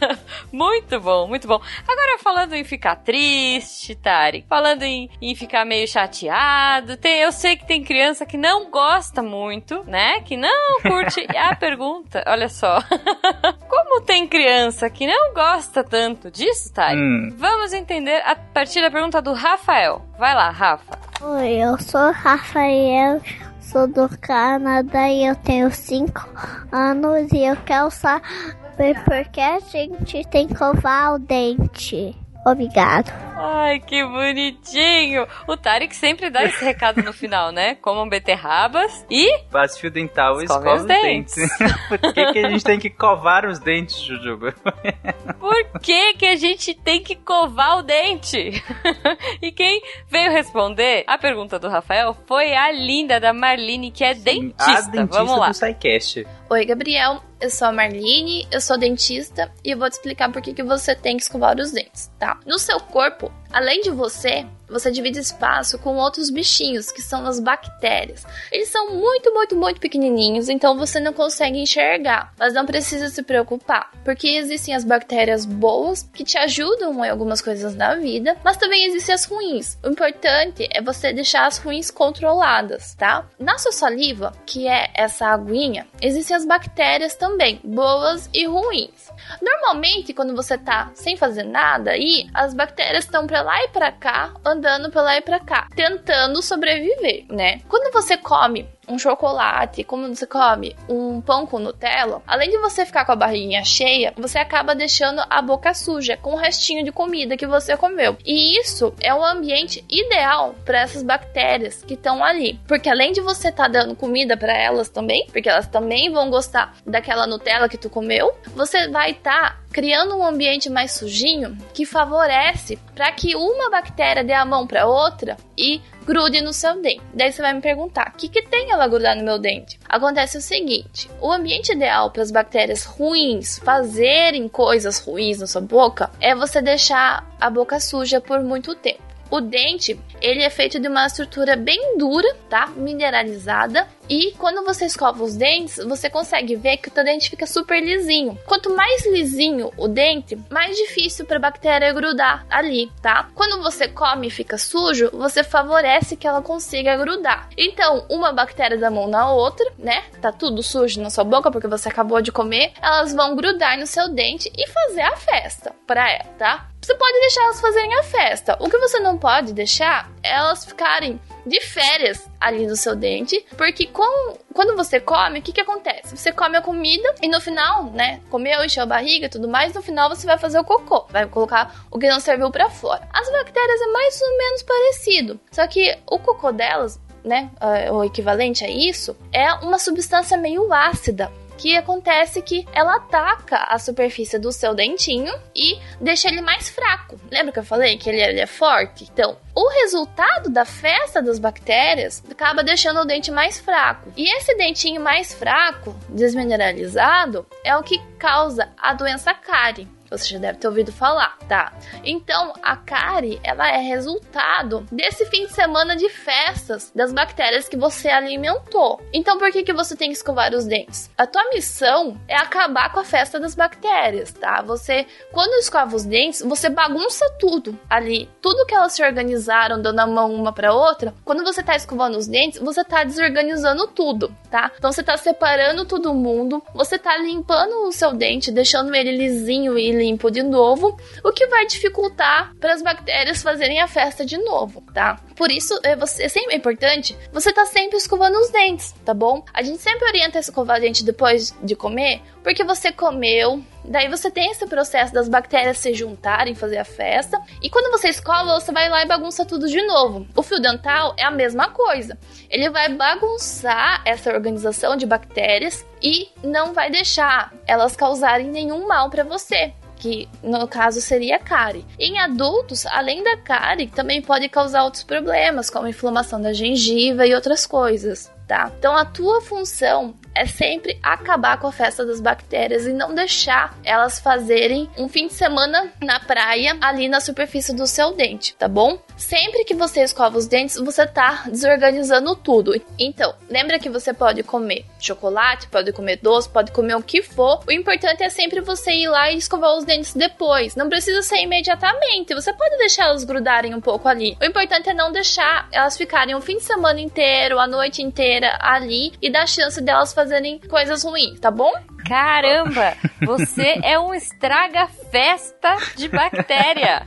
muito 0.52 1.00
bom, 1.00 1.26
muito 1.26 1.48
bom. 1.48 1.60
Agora, 1.86 2.18
falando 2.18 2.54
em 2.54 2.64
ficar 2.64 2.96
triste, 2.96 3.94
Tari, 3.94 4.44
falando 4.48 4.82
em, 4.82 5.08
em 5.20 5.34
ficar 5.34 5.64
meio 5.64 5.86
chateado, 5.88 6.96
tem, 6.96 7.20
eu 7.20 7.32
sei 7.32 7.56
que 7.56 7.66
tem 7.66 7.82
criança 7.82 8.24
que 8.26 8.36
não 8.36 8.70
gosta 8.70 9.22
muito, 9.22 9.82
né? 9.86 10.20
Que 10.20 10.36
não 10.36 10.80
curte. 10.82 11.26
a 11.36 11.54
pergunta, 11.56 12.22
olha 12.26 12.48
só. 12.48 12.78
Como 13.68 14.02
tem 14.02 14.26
criança 14.26 14.88
que 14.90 15.06
não 15.06 15.32
gosta 15.34 15.82
tanto 15.82 16.30
disso, 16.34 16.72
Tari? 16.72 16.98
Hum. 16.98 17.34
Vamos 17.38 17.72
entender 17.72 18.20
a 18.26 18.36
partir 18.36 18.82
da 18.82 18.90
pergunta 18.90 19.22
do 19.22 19.32
Rafael. 19.32 20.04
Vai 20.18 20.34
lá, 20.34 20.50
Rafa. 20.50 20.98
Oi, 21.22 21.52
eu 21.52 21.78
sou 21.78 22.10
Rafael, 22.10 23.20
sou 23.60 23.86
do 23.86 24.08
Canadá 24.18 25.08
e 25.08 25.24
eu 25.24 25.36
tenho 25.36 25.70
5 25.70 26.28
anos 26.70 27.32
e 27.32 27.44
eu 27.44 27.56
quero 27.64 27.90
saber 27.90 29.02
por 29.04 29.24
que 29.32 29.40
a 29.40 29.60
gente 29.60 30.24
tem 30.28 30.48
que 30.48 30.54
covar 30.54 31.14
o 31.14 31.18
dente. 31.18 32.14
Obrigado. 32.44 33.10
Ai, 33.36 33.80
que 33.80 34.04
bonitinho! 34.04 35.26
O 35.48 35.56
Tarek 35.56 35.94
sempre 35.96 36.30
dá 36.30 36.44
esse 36.44 36.64
recado 36.64 37.02
no 37.02 37.12
final, 37.12 37.50
né? 37.50 37.74
Comam 37.76 38.08
beterrabas 38.08 39.04
e. 39.10 39.38
Passe 39.50 39.80
fio 39.80 39.90
dental 39.90 40.40
e 40.40 40.44
Escove 40.44 40.60
escova 40.68 40.76
os 40.76 40.84
dentes. 40.84 41.34
dentes. 41.34 41.78
Por 41.88 41.98
que, 42.12 42.32
que 42.32 42.38
a 42.38 42.48
gente 42.50 42.64
tem 42.64 42.78
que 42.78 42.90
covar 42.90 43.44
os 43.46 43.58
dentes, 43.58 43.98
Jujuba? 44.00 44.54
Por 45.40 45.80
que, 45.80 46.14
que 46.14 46.26
a 46.26 46.36
gente 46.36 46.74
tem 46.74 47.02
que 47.02 47.16
covar 47.16 47.78
o 47.78 47.82
dente? 47.82 48.62
e 49.42 49.50
quem 49.50 49.82
veio 50.08 50.30
responder 50.30 51.04
a 51.06 51.18
pergunta 51.18 51.58
do 51.58 51.68
Rafael 51.68 52.16
foi 52.26 52.54
a 52.54 52.70
linda 52.70 53.18
da 53.18 53.32
Marlene, 53.32 53.90
que 53.90 54.04
é 54.04 54.10
A 54.10 54.14
dentista. 54.14 54.90
dentista 54.90 55.06
Vamos 55.24 55.38
lá. 55.38 55.48
do 55.48 55.54
SciCast. 55.54 56.26
Oi, 56.54 56.64
Gabriel. 56.64 57.20
Eu 57.40 57.50
sou 57.50 57.66
a 57.66 57.72
Marlene, 57.72 58.46
eu 58.48 58.60
sou 58.60 58.78
dentista 58.78 59.50
e 59.64 59.72
eu 59.72 59.76
vou 59.76 59.90
te 59.90 59.94
explicar 59.94 60.30
por 60.30 60.40
que, 60.40 60.54
que 60.54 60.62
você 60.62 60.94
tem 60.94 61.16
que 61.16 61.24
escovar 61.24 61.58
os 61.58 61.72
dentes, 61.72 62.12
tá? 62.16 62.38
No 62.46 62.60
seu 62.60 62.78
corpo, 62.78 63.28
além 63.52 63.80
de 63.80 63.90
você, 63.90 64.46
você 64.68 64.90
divide 64.90 65.18
espaço 65.18 65.78
com 65.78 65.96
outros 65.96 66.30
bichinhos, 66.30 66.90
que 66.90 67.02
são 67.02 67.26
as 67.26 67.40
bactérias. 67.40 68.24
Eles 68.50 68.68
são 68.68 68.94
muito, 68.94 69.32
muito, 69.32 69.56
muito 69.56 69.80
pequenininhos, 69.80 70.48
então 70.48 70.76
você 70.76 71.00
não 71.00 71.12
consegue 71.12 71.58
enxergar. 71.58 72.32
Mas 72.38 72.54
não 72.54 72.66
precisa 72.66 73.08
se 73.08 73.22
preocupar, 73.22 73.90
porque 74.04 74.28
existem 74.28 74.74
as 74.74 74.84
bactérias 74.84 75.44
boas 75.44 76.08
que 76.14 76.24
te 76.24 76.38
ajudam 76.38 77.04
em 77.04 77.08
algumas 77.08 77.40
coisas 77.40 77.74
na 77.74 77.94
vida, 77.94 78.36
mas 78.44 78.56
também 78.56 78.86
existem 78.86 79.14
as 79.14 79.24
ruins. 79.24 79.78
O 79.82 79.88
importante 79.88 80.68
é 80.70 80.82
você 80.82 81.12
deixar 81.12 81.46
as 81.46 81.58
ruins 81.58 81.90
controladas, 81.90 82.94
tá? 82.94 83.26
Na 83.38 83.58
sua 83.58 83.72
saliva, 83.72 84.32
que 84.46 84.66
é 84.68 84.90
essa 84.94 85.26
aguinha, 85.26 85.86
existem 86.00 86.36
as 86.36 86.46
bactérias 86.46 87.14
também, 87.14 87.60
boas 87.64 88.28
e 88.32 88.46
ruins. 88.46 89.10
Normalmente, 89.40 90.12
quando 90.12 90.34
você 90.34 90.56
tá 90.58 90.90
sem 90.94 91.16
fazer 91.16 91.44
nada 91.44 91.92
aí, 91.92 92.28
as 92.34 92.54
bactérias 92.54 93.04
estão 93.04 93.26
pra 93.26 93.42
lá 93.42 93.62
e 93.64 93.68
pra 93.68 93.92
cá, 93.92 94.32
andando 94.54 94.90
pra 94.90 95.02
lá 95.02 95.16
e 95.16 95.20
pra 95.20 95.40
cá, 95.40 95.68
tentando 95.74 96.40
sobreviver, 96.40 97.26
né? 97.28 97.60
Quando 97.68 97.92
você 97.92 98.16
come 98.16 98.66
um 98.88 98.98
chocolate, 98.98 99.84
como 99.84 100.08
você 100.14 100.26
come 100.26 100.76
um 100.88 101.20
pão 101.20 101.46
com 101.46 101.58
Nutella, 101.58 102.22
além 102.26 102.50
de 102.50 102.58
você 102.58 102.84
ficar 102.84 103.04
com 103.04 103.12
a 103.12 103.16
barriguinha 103.16 103.64
cheia, 103.64 104.12
você 104.16 104.38
acaba 104.38 104.74
deixando 104.74 105.22
a 105.28 105.40
boca 105.42 105.74
suja 105.74 106.16
com 106.16 106.34
o 106.34 106.38
restinho 106.38 106.84
de 106.84 106.92
comida 106.92 107.36
que 107.36 107.46
você 107.46 107.76
comeu. 107.76 108.16
E 108.24 108.58
isso 108.60 108.94
é 109.00 109.14
o 109.14 109.24
ambiente 109.24 109.84
ideal 109.88 110.54
para 110.64 110.80
essas 110.80 111.02
bactérias 111.02 111.82
que 111.82 111.94
estão 111.94 112.22
ali, 112.22 112.60
porque 112.66 112.88
além 112.88 113.12
de 113.12 113.20
você 113.20 113.48
estar 113.48 113.68
dando 113.68 113.96
comida 113.96 114.36
para 114.36 114.56
elas 114.56 114.88
também, 114.88 115.26
porque 115.32 115.48
elas 115.48 115.66
também 115.66 116.12
vão 116.12 116.30
gostar 116.30 116.74
daquela 116.86 117.26
Nutella 117.26 117.68
que 117.68 117.78
tu 117.78 117.90
comeu, 117.90 118.36
você 118.54 118.88
vai 118.88 119.12
estar 119.12 119.62
criando 119.74 120.16
um 120.16 120.24
ambiente 120.24 120.70
mais 120.70 120.92
sujinho 120.92 121.58
que 121.72 121.84
favorece 121.84 122.78
para 122.94 123.10
que 123.10 123.34
uma 123.34 123.68
bactéria 123.68 124.22
dê 124.22 124.32
a 124.32 124.44
mão 124.44 124.68
para 124.68 124.86
outra 124.86 125.36
e 125.58 125.80
grude 126.04 126.40
no 126.40 126.52
seu 126.52 126.80
dente. 126.80 127.02
Daí 127.12 127.32
você 127.32 127.42
vai 127.42 127.52
me 127.52 127.60
perguntar: 127.60 128.12
o 128.14 128.16
que, 128.16 128.28
que 128.28 128.42
tem 128.42 128.70
ela 128.70 128.88
grudar 128.88 129.16
no 129.16 129.24
meu 129.24 129.38
dente? 129.38 129.78
Acontece 129.88 130.38
o 130.38 130.42
seguinte: 130.42 131.10
o 131.20 131.32
ambiente 131.32 131.72
ideal 131.72 132.10
para 132.10 132.22
as 132.22 132.30
bactérias 132.30 132.84
ruins 132.84 133.58
fazerem 133.58 134.48
coisas 134.48 134.98
ruins 134.98 135.38
na 135.38 135.46
sua 135.46 135.62
boca 135.62 136.10
é 136.20 136.34
você 136.34 136.60
deixar 136.60 137.28
a 137.40 137.50
boca 137.50 137.80
suja 137.80 138.20
por 138.20 138.42
muito 138.42 138.74
tempo. 138.74 139.13
O 139.30 139.40
dente, 139.40 139.98
ele 140.20 140.42
é 140.42 140.50
feito 140.50 140.78
de 140.78 140.88
uma 140.88 141.06
estrutura 141.06 141.56
bem 141.56 141.98
dura, 141.98 142.34
tá? 142.48 142.68
Mineralizada. 142.68 143.86
E 144.08 144.32
quando 144.32 144.64
você 144.64 144.84
escova 144.84 145.24
os 145.24 145.34
dentes, 145.34 145.76
você 145.84 146.10
consegue 146.10 146.56
ver 146.56 146.76
que 146.76 146.88
o 146.88 146.90
teu 146.90 147.02
dente 147.02 147.30
fica 147.30 147.46
super 147.46 147.82
lisinho. 147.82 148.38
Quanto 148.46 148.74
mais 148.76 149.04
lisinho 149.06 149.72
o 149.78 149.88
dente, 149.88 150.38
mais 150.50 150.76
difícil 150.76 151.24
para 151.24 151.38
a 151.38 151.40
bactéria 151.40 151.92
grudar 151.92 152.46
ali, 152.50 152.90
tá? 153.00 153.30
Quando 153.34 153.62
você 153.62 153.88
come 153.88 154.26
e 154.26 154.30
fica 154.30 154.58
sujo, 154.58 155.10
você 155.12 155.42
favorece 155.42 156.16
que 156.16 156.26
ela 156.26 156.42
consiga 156.42 156.96
grudar. 156.96 157.48
Então, 157.56 158.04
uma 158.10 158.32
bactéria 158.32 158.76
da 158.76 158.90
mão 158.90 159.08
na 159.08 159.30
outra, 159.30 159.66
né? 159.78 160.04
Tá 160.20 160.30
tudo 160.30 160.62
sujo 160.62 161.00
na 161.00 161.08
sua 161.08 161.24
boca 161.24 161.50
porque 161.50 161.66
você 161.66 161.88
acabou 161.88 162.20
de 162.20 162.30
comer, 162.30 162.72
elas 162.82 163.14
vão 163.14 163.34
grudar 163.34 163.78
no 163.78 163.86
seu 163.86 164.08
dente 164.08 164.52
e 164.56 164.68
fazer 164.68 165.02
a 165.02 165.16
festa 165.16 165.74
para 165.86 166.10
ela, 166.10 166.30
tá? 166.38 166.68
Você 166.84 166.94
pode 166.96 167.18
deixar 167.18 167.44
elas 167.44 167.60
fazerem 167.62 167.94
a 167.94 168.02
festa. 168.02 168.58
O 168.60 168.68
que 168.68 168.76
você 168.76 169.00
não 169.00 169.16
pode 169.16 169.54
deixar 169.54 170.10
é 170.22 170.34
elas 170.34 170.66
ficarem 170.66 171.18
de 171.46 171.58
férias 171.62 172.28
ali 172.38 172.66
no 172.66 172.76
seu 172.76 172.94
dente, 172.94 173.42
porque 173.56 173.86
com, 173.86 174.36
quando 174.52 174.76
você 174.76 175.00
come, 175.00 175.38
o 175.38 175.42
que 175.42 175.52
que 175.52 175.62
acontece? 175.62 176.14
Você 176.14 176.30
come 176.30 176.58
a 176.58 176.60
comida 176.60 177.14
e 177.22 177.28
no 177.28 177.40
final, 177.40 177.84
né, 177.84 178.20
comeu, 178.30 178.62
encheu 178.62 178.82
a 178.82 178.86
barriga 178.86 179.26
e 179.26 179.28
tudo 179.30 179.48
mais, 179.48 179.72
no 179.72 179.80
final 179.80 180.10
você 180.10 180.26
vai 180.26 180.36
fazer 180.36 180.58
o 180.58 180.64
cocô, 180.64 181.06
vai 181.08 181.26
colocar 181.26 181.86
o 181.90 181.98
que 181.98 182.06
não 182.06 182.20
serviu 182.20 182.50
para 182.50 182.68
fora. 182.68 183.08
As 183.10 183.32
bactérias 183.32 183.80
é 183.80 183.86
mais 183.86 184.20
ou 184.20 184.36
menos 184.36 184.62
parecido, 184.62 185.40
só 185.50 185.66
que 185.66 185.96
o 186.06 186.18
cocô 186.18 186.52
delas, 186.52 187.00
né, 187.24 187.50
é, 187.62 187.90
o 187.90 188.04
equivalente 188.04 188.62
a 188.62 188.68
isso, 188.68 189.16
é 189.32 189.54
uma 189.54 189.78
substância 189.78 190.36
meio 190.36 190.70
ácida 190.70 191.32
que 191.58 191.76
acontece 191.76 192.42
que 192.42 192.66
ela 192.72 192.96
ataca 192.96 193.56
a 193.68 193.78
superfície 193.78 194.38
do 194.38 194.52
seu 194.52 194.74
dentinho 194.74 195.32
e 195.54 195.78
deixa 196.00 196.28
ele 196.28 196.40
mais 196.40 196.68
fraco. 196.68 197.18
Lembra 197.30 197.52
que 197.52 197.58
eu 197.58 197.64
falei 197.64 197.96
que 197.96 198.08
ele, 198.08 198.20
ele 198.22 198.40
é 198.40 198.46
forte? 198.46 199.08
Então, 199.12 199.36
o 199.54 199.68
resultado 199.80 200.50
da 200.50 200.64
festa 200.64 201.22
das 201.22 201.38
bactérias 201.38 202.22
acaba 202.30 202.64
deixando 202.64 203.00
o 203.00 203.04
dente 203.04 203.30
mais 203.30 203.58
fraco. 203.58 204.12
E 204.16 204.28
esse 204.36 204.54
dentinho 204.56 205.00
mais 205.00 205.32
fraco, 205.32 205.96
desmineralizado, 206.08 207.46
é 207.64 207.76
o 207.76 207.82
que 207.82 207.98
causa 208.18 208.68
a 208.76 208.94
doença 208.94 209.32
cárie. 209.32 209.88
Você 210.16 210.28
já 210.28 210.38
deve 210.38 210.58
ter 210.58 210.68
ouvido 210.68 210.92
falar, 210.92 211.36
tá? 211.48 211.72
Então, 212.04 212.52
a 212.62 212.76
cárie, 212.76 213.40
ela 213.42 213.68
é 213.68 213.78
resultado 213.78 214.86
desse 214.90 215.26
fim 215.26 215.46
de 215.46 215.52
semana 215.52 215.96
de 215.96 216.08
festas 216.08 216.92
das 216.94 217.12
bactérias 217.12 217.68
que 217.68 217.76
você 217.76 218.08
alimentou. 218.08 219.00
Então, 219.12 219.38
por 219.38 219.50
que 219.50 219.62
que 219.62 219.72
você 219.72 219.96
tem 219.96 220.10
que 220.10 220.16
escovar 220.16 220.54
os 220.54 220.64
dentes? 220.64 221.10
A 221.16 221.26
tua 221.26 221.48
missão 221.50 222.18
é 222.28 222.36
acabar 222.36 222.92
com 222.92 223.00
a 223.00 223.04
festa 223.04 223.40
das 223.40 223.54
bactérias, 223.54 224.32
tá? 224.32 224.62
Você, 224.62 225.06
quando 225.32 225.54
escova 225.54 225.94
os 225.94 226.04
dentes, 226.04 226.42
você 226.42 226.68
bagunça 226.68 227.24
tudo 227.38 227.78
ali. 227.88 228.28
Tudo 228.40 228.66
que 228.66 228.74
elas 228.74 228.92
se 228.92 229.02
organizaram, 229.02 229.80
dando 229.80 230.00
a 230.00 230.06
mão 230.06 230.32
uma 230.32 230.52
para 230.52 230.74
outra, 230.74 231.14
quando 231.24 231.44
você 231.44 231.62
tá 231.62 231.74
escovando 231.76 232.16
os 232.16 232.26
dentes, 232.26 232.60
você 232.60 232.84
tá 232.84 233.04
desorganizando 233.04 233.86
tudo, 233.88 234.34
tá? 234.50 234.70
Então, 234.78 234.92
você 234.92 235.02
tá 235.02 235.16
separando 235.16 235.84
todo 235.84 236.14
mundo, 236.14 236.62
você 236.74 236.98
tá 236.98 237.16
limpando 237.16 237.88
o 237.88 237.92
seu 237.92 238.12
dente, 238.12 238.50
deixando 238.50 238.94
ele 238.94 239.16
lisinho 239.16 239.78
e 239.78 239.90
limpo 240.04 240.30
de 240.30 240.42
novo, 240.42 240.96
o 241.24 241.32
que 241.32 241.46
vai 241.46 241.66
dificultar 241.66 242.54
para 242.60 242.74
as 242.74 242.82
bactérias 242.82 243.42
fazerem 243.42 243.80
a 243.80 243.88
festa 243.88 244.24
de 244.24 244.36
novo, 244.38 244.82
tá? 244.92 245.18
Por 245.34 245.50
isso, 245.50 245.78
é, 245.82 245.96
você, 245.96 246.24
é 246.24 246.28
sempre 246.28 246.56
importante 246.56 247.16
você 247.32 247.52
tá 247.52 247.64
sempre 247.66 247.96
escovando 247.96 248.38
os 248.38 248.50
dentes, 248.50 248.94
tá 249.04 249.14
bom? 249.14 249.44
A 249.52 249.62
gente 249.62 249.78
sempre 249.78 250.06
orienta 250.06 250.38
a 250.38 250.40
escovar 250.40 250.80
dente 250.80 251.04
depois 251.04 251.54
de 251.62 251.74
comer, 251.74 252.22
porque 252.42 252.62
você 252.62 252.92
comeu, 252.92 253.62
daí 253.84 254.08
você 254.08 254.30
tem 254.30 254.50
esse 254.50 254.66
processo 254.66 255.12
das 255.12 255.28
bactérias 255.28 255.78
se 255.78 255.94
juntarem, 255.94 256.54
fazer 256.54 256.78
a 256.78 256.84
festa, 256.84 257.40
e 257.62 257.70
quando 257.70 257.90
você 257.90 258.08
escova, 258.08 258.60
você 258.60 258.70
vai 258.70 258.88
lá 258.88 259.02
e 259.02 259.08
bagunça 259.08 259.44
tudo 259.44 259.66
de 259.66 259.82
novo. 259.86 260.26
O 260.36 260.42
fio 260.42 260.60
dental 260.60 261.14
é 261.16 261.24
a 261.24 261.30
mesma 261.30 261.70
coisa. 261.70 262.18
Ele 262.50 262.70
vai 262.70 262.88
bagunçar 262.90 264.02
essa 264.04 264.30
organização 264.30 264.96
de 264.96 265.06
bactérias 265.06 265.84
e 266.02 266.28
não 266.42 266.72
vai 266.72 266.90
deixar 266.90 267.52
elas 267.66 267.96
causarem 267.96 268.48
nenhum 268.48 268.86
mal 268.86 269.10
para 269.10 269.24
você 269.24 269.72
que 270.04 270.28
no 270.42 270.68
caso 270.68 271.00
seria 271.00 271.36
a 271.36 271.38
cárie. 271.38 271.86
Em 271.98 272.18
adultos, 272.18 272.84
além 272.84 273.24
da 273.24 273.38
cárie, 273.38 273.86
também 273.86 274.20
pode 274.20 274.50
causar 274.50 274.84
outros 274.84 275.02
problemas, 275.02 275.70
como 275.70 275.88
inflamação 275.88 276.38
da 276.38 276.52
gengiva 276.52 277.26
e 277.26 277.34
outras 277.34 277.66
coisas. 277.66 278.30
Tá? 278.46 278.70
Então 278.78 278.94
a 278.94 279.06
tua 279.06 279.40
função 279.40 280.14
é 280.34 280.44
sempre 280.44 280.98
acabar 281.02 281.58
com 281.58 281.68
a 281.68 281.72
festa 281.72 282.04
das 282.04 282.20
bactérias 282.20 282.86
e 282.86 282.92
não 282.92 283.14
deixar 283.14 283.74
elas 283.82 284.18
fazerem 284.18 284.90
um 284.98 285.08
fim 285.08 285.28
de 285.28 285.32
semana 285.32 285.90
na 286.02 286.20
praia 286.20 286.76
ali 286.82 287.08
na 287.08 287.20
superfície 287.20 287.74
do 287.74 287.86
seu 287.86 288.12
dente, 288.12 288.54
tá 288.54 288.68
bom? 288.68 288.98
Sempre 289.16 289.64
que 289.64 289.74
você 289.74 290.02
escova 290.02 290.38
os 290.38 290.46
dentes, 290.46 290.76
você 290.76 291.06
tá 291.06 291.44
desorganizando 291.46 292.34
tudo. 292.36 292.74
Então, 292.98 293.34
lembra 293.48 293.78
que 293.78 293.88
você 293.88 294.12
pode 294.12 294.42
comer 294.42 294.84
chocolate, 294.98 295.68
pode 295.68 295.92
comer 295.92 296.18
doce, 296.22 296.48
pode 296.48 296.72
comer 296.72 296.96
o 296.96 297.02
que 297.02 297.22
for. 297.22 297.60
O 297.66 297.72
importante 297.72 298.22
é 298.22 298.28
sempre 298.28 298.60
você 298.60 298.92
ir 298.92 299.08
lá 299.08 299.30
e 299.30 299.36
escovar 299.36 299.76
os 299.76 299.84
dentes 299.84 300.14
depois. 300.14 300.74
Não 300.74 300.88
precisa 300.88 301.22
ser 301.22 301.38
imediatamente. 301.38 302.34
Você 302.34 302.52
pode 302.52 302.76
deixar 302.78 303.04
elas 303.04 303.24
grudarem 303.24 303.74
um 303.74 303.80
pouco 303.80 304.08
ali. 304.08 304.36
O 304.40 304.44
importante 304.44 304.88
é 304.88 304.94
não 304.94 305.12
deixar 305.12 305.68
elas 305.72 305.96
ficarem 305.96 306.34
o 306.34 306.40
fim 306.40 306.56
de 306.56 306.64
semana 306.64 307.00
inteiro, 307.00 307.58
a 307.58 307.66
noite 307.66 308.02
inteira 308.02 308.58
ali 308.60 309.12
e 309.20 309.30
dar 309.30 309.46
chance 309.46 309.80
delas 309.80 310.12
fazerem 310.12 310.58
coisas 310.58 311.04
ruins, 311.04 311.38
tá 311.38 311.50
bom? 311.50 311.72
Caramba, 312.06 312.94
você 313.24 313.80
é 313.82 313.98
um 313.98 314.14
estraga-festa 314.14 315.76
de 315.96 316.08
bactéria. 316.08 317.06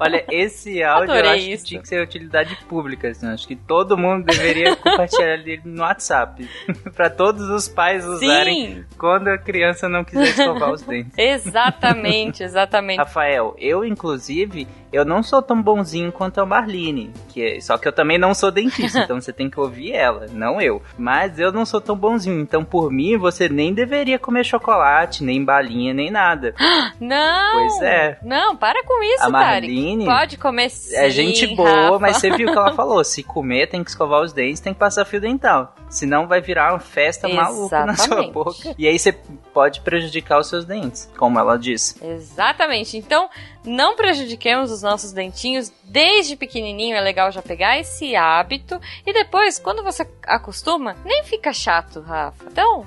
Olha, 0.00 0.24
esse 0.30 0.82
áudio 0.82 1.12
Adorei 1.12 1.30
eu 1.30 1.34
acho 1.34 1.48
isso. 1.50 1.62
que 1.64 1.68
tinha 1.70 1.82
que 1.82 1.88
ser 1.88 2.02
utilidade 2.02 2.56
pública. 2.68 3.08
Assim, 3.08 3.26
acho 3.26 3.46
que 3.46 3.56
todo 3.56 3.96
mundo 3.96 4.24
deveria 4.24 4.74
compartilhar 4.76 5.34
ele 5.34 5.60
no 5.64 5.82
WhatsApp. 5.82 6.48
pra 6.94 7.10
todos 7.10 7.48
os 7.50 7.68
pais 7.68 8.04
usarem 8.04 8.76
Sim, 8.76 8.84
quando 8.98 9.28
a 9.28 9.38
criança 9.38 9.88
não 9.88 10.04
quiser 10.04 10.28
escovar 10.28 10.72
os 10.72 10.82
dentes. 10.82 11.12
exatamente, 11.16 12.42
exatamente. 12.42 12.98
Rafael, 12.98 13.54
eu 13.58 13.84
inclusive, 13.84 14.66
eu 14.94 15.04
não 15.04 15.22
sou 15.22 15.42
tão 15.42 15.60
bonzinho 15.60 16.12
quanto 16.12 16.40
a 16.40 16.46
Marlene, 16.46 17.12
que 17.28 17.42
é- 17.42 17.60
só 17.60 17.76
que 17.78 17.86
eu 17.88 17.92
também 17.92 18.18
não 18.18 18.32
sou 18.34 18.50
dentista, 18.50 19.00
então 19.04 19.20
você 19.20 19.32
tem 19.32 19.50
que 19.50 19.58
ouvir 19.58 19.92
ela, 19.92 20.26
não 20.32 20.60
eu. 20.60 20.80
Mas 20.98 21.38
eu 21.38 21.50
não 21.52 21.64
sou 21.66 21.80
tão 21.80 21.96
bonzinho, 21.96 22.40
então 22.40 22.64
por 22.64 22.90
mim 22.90 23.16
você 23.16 23.48
nem 23.48 23.72
deveria 23.74 24.18
comer 24.18 24.44
chocolate, 24.44 25.22
nem 25.24 25.44
balinha, 25.44 25.92
nem 25.94 26.10
nada. 26.10 26.54
Não! 27.00 27.52
Pois 27.58 27.82
é. 27.82 28.18
Não, 28.22 28.56
para 28.56 28.82
com 28.84 29.02
isso, 29.02 29.24
A 29.26 29.30
Tarek. 29.30 29.66
Marlene 29.68 30.04
Pode 30.04 30.36
comer 30.38 30.70
sim, 30.70 30.94
É 30.96 31.10
gente 31.10 31.46
boa, 31.54 31.68
Rafa. 31.70 31.98
mas 31.98 32.16
você 32.18 32.30
viu 32.30 32.48
o 32.48 32.52
que 32.52 32.58
ela 32.58 32.72
falou, 32.74 33.02
se 33.04 33.22
comer 33.22 33.66
tem 33.68 33.82
que 33.82 33.90
escovar 33.90 34.20
os 34.22 34.32
dentes, 34.32 34.60
tem 34.60 34.72
que 34.72 34.78
passar 34.78 35.04
fio 35.04 35.20
dental. 35.20 35.74
Senão 35.88 36.26
vai 36.26 36.40
virar 36.40 36.72
uma 36.72 36.78
festa 36.80 37.28
maluca 37.28 37.84
na 37.86 37.94
sua 37.96 38.04
Exatamente. 38.06 38.32
boca. 38.32 38.74
E 38.78 38.86
aí 38.88 38.98
você 38.98 39.12
pode 39.52 39.80
prejudicar 39.80 40.38
os 40.40 40.48
seus 40.48 40.64
dentes, 40.64 41.10
como 41.16 41.38
ela 41.38 41.56
disse. 41.58 41.96
Exatamente. 42.04 42.96
Então, 42.96 43.28
não 43.64 43.96
prejudiquemos 43.96 44.70
os 44.70 44.82
nossos 44.82 45.12
dentinhos. 45.12 45.72
Desde 45.84 46.36
pequenininho 46.36 46.96
é 46.96 47.00
legal 47.00 47.30
já 47.32 47.40
pegar 47.42 47.78
esse 47.78 48.14
hábito. 48.16 48.80
E 49.06 49.12
depois, 49.12 49.58
quando 49.58 49.82
você 49.82 50.06
acostuma, 50.26 50.96
nem 51.04 51.22
fica 51.24 51.52
chato, 51.52 52.00
Rafa. 52.00 52.44
Então, 52.50 52.84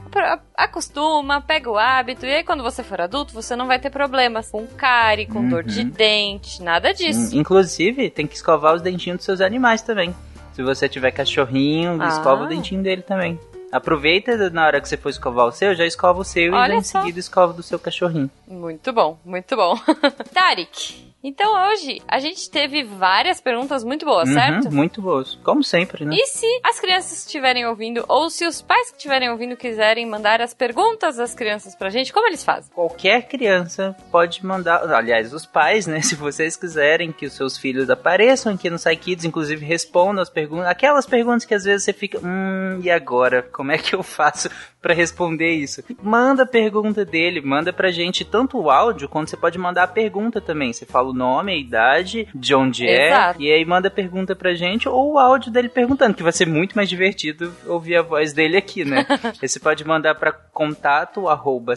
acostuma, 0.55 1.41
pega 1.41 1.69
o 1.69 1.77
hábito. 1.77 2.25
E 2.25 2.34
aí, 2.34 2.43
quando 2.43 2.63
você 2.63 2.84
for 2.84 3.00
adulto, 3.01 3.34
você 3.34 3.55
não 3.55 3.67
vai 3.67 3.79
ter 3.79 3.89
problemas 3.89 4.50
com 4.51 4.65
cárie, 4.67 5.25
com 5.25 5.48
dor 5.48 5.63
de 5.63 5.81
Uhum. 5.81 5.89
dente, 5.89 6.62
nada 6.62 6.93
disso. 6.93 7.36
Hum, 7.36 7.39
Inclusive, 7.39 8.10
tem 8.10 8.27
que 8.27 8.36
escovar 8.36 8.74
os 8.75 8.81
dentinhos 8.81 9.17
dos 9.17 9.25
seus 9.25 9.41
animais 9.41 9.81
também. 9.81 10.15
Se 10.53 10.63
você 10.63 10.89
tiver 10.89 11.12
cachorrinho, 11.12 12.01
Ah. 12.01 12.07
escova 12.07 12.43
o 12.43 12.48
dentinho 12.48 12.81
dele 12.81 13.01
também. 13.01 13.39
Aproveita 13.71 14.50
na 14.50 14.65
hora 14.65 14.79
que 14.81 14.88
você 14.88 14.97
for 14.97 15.09
escovar 15.09 15.45
o 15.47 15.51
seu, 15.51 15.75
já 15.75 15.86
escova 15.86 16.21
o 16.21 16.24
seu 16.24 16.53
Olha 16.53 16.74
e 16.74 16.77
em 16.77 16.83
só. 16.83 17.00
seguida 17.01 17.19
escova 17.19 17.53
do 17.53 17.63
seu 17.63 17.77
cachorrinho. 17.79 18.29
Muito 18.47 18.91
bom, 18.93 19.19
muito 19.25 19.55
bom. 19.55 19.75
Tarek, 20.33 21.05
então 21.24 21.69
hoje 21.71 22.01
a 22.07 22.19
gente 22.19 22.50
teve 22.50 22.83
várias 22.83 23.41
perguntas 23.41 23.83
muito 23.83 24.05
boas, 24.05 24.29
Uhum, 24.29 24.36
certo? 24.36 24.71
muito 24.71 25.01
boas. 25.01 25.38
Como 25.43 25.63
sempre, 25.63 26.05
né? 26.05 26.15
E 26.15 26.25
se 26.27 26.45
as 26.63 26.79
crianças 26.79 27.19
estiverem 27.25 27.65
ouvindo, 27.65 28.05
ou 28.07 28.29
se 28.29 28.45
os 28.45 28.62
pais 28.62 28.89
que 28.91 28.97
estiverem 28.97 29.29
ouvindo 29.29 29.57
quiserem 29.57 30.05
mandar 30.05 30.39
as 30.41 30.53
perguntas 30.53 31.17
das 31.17 31.33
crianças 31.33 31.75
pra 31.75 31.89
gente, 31.89 32.13
como 32.13 32.27
eles 32.27 32.43
fazem? 32.43 32.71
Qualquer 32.74 33.27
criança 33.27 33.95
pode 34.12 34.45
mandar, 34.45 34.83
aliás, 34.93 35.33
os 35.33 35.45
pais, 35.45 35.86
né? 35.88 36.00
Se 36.07 36.15
vocês 36.15 36.55
quiserem 36.55 37.12
que 37.12 37.25
os 37.25 37.33
seus 37.33 37.57
filhos 37.57 37.89
apareçam 37.89 38.53
aqui 38.53 38.69
no 38.69 38.77
SciKids, 38.77 39.25
inclusive 39.25 39.65
respondam 39.65 40.21
as 40.21 40.29
perguntas, 40.29 40.67
aquelas 40.67 41.05
perguntas 41.05 41.43
que 41.45 41.53
às 41.53 41.63
vezes 41.65 41.83
você 41.83 41.91
fica, 41.93 42.19
hum, 42.24 42.79
e 42.81 42.89
agora? 42.89 43.41
Como 43.57 43.71
é 43.71 43.77
que 43.79 43.95
eu 43.95 44.03
faço 44.03 44.49
pra 44.88 44.96
responder 44.96 45.51
isso? 45.51 45.84
Manda 46.01 46.44
a 46.44 46.46
pergunta 46.46 47.03
dele, 47.03 47.41
manda 47.41 47.74
pra 47.74 47.91
gente 47.91 48.24
tanto 48.24 48.58
o 48.58 48.72
áudio 48.72 49.10
quanto 49.10 49.29
você 49.29 49.36
pode 49.36 49.58
mandar 49.58 49.84
a 49.84 49.88
pergunta 49.88 50.39
também. 50.39 50.72
Você 50.72 50.86
fala 50.86 51.10
o 51.10 51.13
nome, 51.13 51.51
a 51.51 51.58
idade, 51.58 52.25
de 52.34 52.56
onde 52.56 52.88
Exato. 52.88 53.41
é, 53.41 53.43
e 53.43 53.52
aí 53.52 53.65
manda 53.65 53.89
a 53.89 53.91
pergunta 53.91 54.34
pra 54.34 54.56
gente 54.56 54.88
ou 54.88 55.15
o 55.15 55.19
áudio 55.19 55.52
dele 55.52 55.67
perguntando, 55.67 56.15
que 56.15 56.23
vai 56.23 56.32
ser 56.32 56.47
muito 56.47 56.73
mais 56.73 56.88
divertido 56.88 57.54
ouvir 57.65 57.97
a 57.97 58.02
voz 58.02 58.32
dele 58.32 58.56
aqui, 58.56 58.86
né? 58.86 59.06
Você 59.41 59.60
pode 59.60 59.86
mandar 59.86 60.15
para 60.15 60.32
contato 60.32 61.28
arroba 61.28 61.73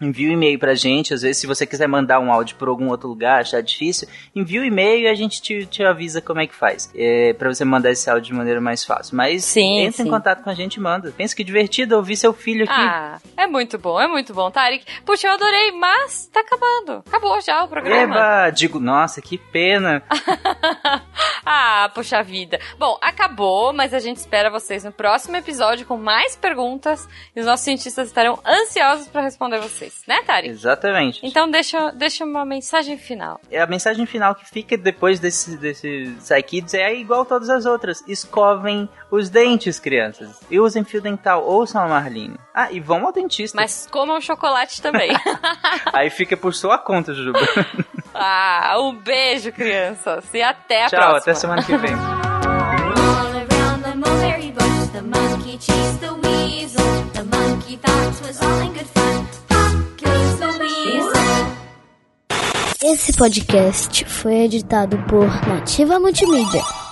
envia 0.00 0.30
um 0.30 0.32
e-mail 0.32 0.58
pra 0.58 0.74
gente, 0.74 1.12
às 1.12 1.22
vezes 1.22 1.36
se 1.36 1.46
você 1.46 1.66
quiser 1.66 1.86
mandar 1.86 2.18
um 2.18 2.32
áudio 2.32 2.56
por 2.56 2.68
algum 2.68 2.88
outro 2.88 3.08
lugar, 3.08 3.42
achar 3.42 3.62
difícil, 3.62 4.08
envia 4.34 4.60
o 4.60 4.64
e-mail 4.64 5.02
e 5.02 5.08
a 5.08 5.14
gente 5.14 5.40
te, 5.40 5.66
te 5.66 5.84
avisa 5.84 6.20
como 6.20 6.40
é 6.40 6.46
que 6.46 6.54
faz, 6.54 6.90
é, 6.94 7.32
para 7.34 7.52
você 7.52 7.64
mandar 7.64 7.90
esse 7.90 8.08
áudio 8.08 8.32
de 8.32 8.34
maneira 8.34 8.60
mais 8.60 8.84
fácil. 8.84 9.16
Mas 9.16 9.44
Sim, 9.44 9.80
entra 9.80 10.02
sim. 10.02 10.08
em 10.08 10.10
contato 10.10 10.42
com 10.42 10.50
a 10.50 10.54
gente 10.54 10.76
e 10.76 10.80
manda. 10.94 11.12
Pensa 11.12 11.34
que 11.34 11.44
divertido 11.44 11.96
ouvir 11.96 12.16
seu 12.16 12.32
filho 12.32 12.64
aqui. 12.64 12.72
Ah, 12.74 13.18
é 13.36 13.46
muito 13.46 13.78
bom, 13.78 14.00
é 14.00 14.06
muito 14.06 14.32
bom, 14.32 14.50
Tarek. 14.50 14.84
Puxa, 15.04 15.26
eu 15.26 15.32
adorei, 15.32 15.72
mas 15.72 16.26
tá 16.32 16.40
acabando. 16.40 17.02
Acabou 17.06 17.40
já 17.40 17.64
o 17.64 17.68
programa. 17.68 18.14
Eba, 18.14 18.50
digo, 18.50 18.78
nossa, 18.78 19.20
que 19.20 19.38
pena. 19.38 20.02
ah, 21.44 21.90
puxa 21.94 22.22
vida. 22.22 22.58
Bom, 22.78 22.98
acabou, 23.00 23.72
mas 23.72 23.92
a 23.92 23.98
gente 23.98 24.18
espera 24.18 24.50
vocês 24.50 24.84
no 24.84 24.92
próximo 24.92 25.36
episódio 25.36 25.86
com 25.86 25.96
mais 25.96 26.36
perguntas 26.36 27.08
e 27.34 27.40
os 27.40 27.46
nossos 27.46 27.64
cientistas 27.64 28.08
estarão 28.08 28.38
ansiosos 28.46 29.08
pra 29.08 29.22
responder 29.22 29.60
vocês, 29.60 30.02
né, 30.06 30.22
Tarek? 30.22 30.48
Exatamente. 30.48 31.20
Então 31.24 31.50
deixa, 31.50 31.90
deixa 31.90 32.24
uma 32.24 32.44
mensagem 32.44 32.96
final. 32.96 33.40
É 33.50 33.60
a 33.60 33.66
mensagem 33.66 34.06
final 34.06 34.34
que 34.34 34.48
fica 34.48 34.76
depois 34.76 35.18
desse, 35.18 35.56
desse 35.56 36.14
Psykids 36.18 36.74
é 36.74 36.94
igual 36.94 37.24
todas 37.24 37.50
as 37.50 37.66
outras. 37.66 38.02
Escovem 38.06 38.88
os 39.10 39.30
dentes, 39.30 39.78
crianças. 39.78 40.40
E 40.50 40.60
usem 40.60 40.83
fio 40.84 41.00
dental. 41.00 41.44
Ouçam 41.44 41.82
a 41.82 41.88
Marlene. 41.88 42.38
Ah, 42.54 42.70
e 42.70 42.80
vão 42.80 43.06
ao 43.06 43.12
dentista. 43.12 43.56
Mas 43.56 43.86
comam 43.90 44.20
chocolate 44.20 44.80
também. 44.80 45.10
Aí 45.92 46.10
fica 46.10 46.36
por 46.36 46.54
sua 46.54 46.78
conta, 46.78 47.14
Juba. 47.14 47.40
ah, 48.14 48.76
um 48.80 48.94
beijo, 48.94 49.52
crianças. 49.52 50.24
E 50.32 50.42
até 50.42 50.84
a 50.84 50.88
Tchau, 50.88 50.98
próxima. 50.98 51.18
até 51.18 51.34
semana 51.34 51.62
que 51.62 51.76
vem. 51.76 51.94
Esse 62.86 63.14
podcast 63.14 64.04
foi 64.04 64.42
editado 64.42 64.98
por 65.08 65.26
Nativa 65.48 65.98
Multimídia. 65.98 66.83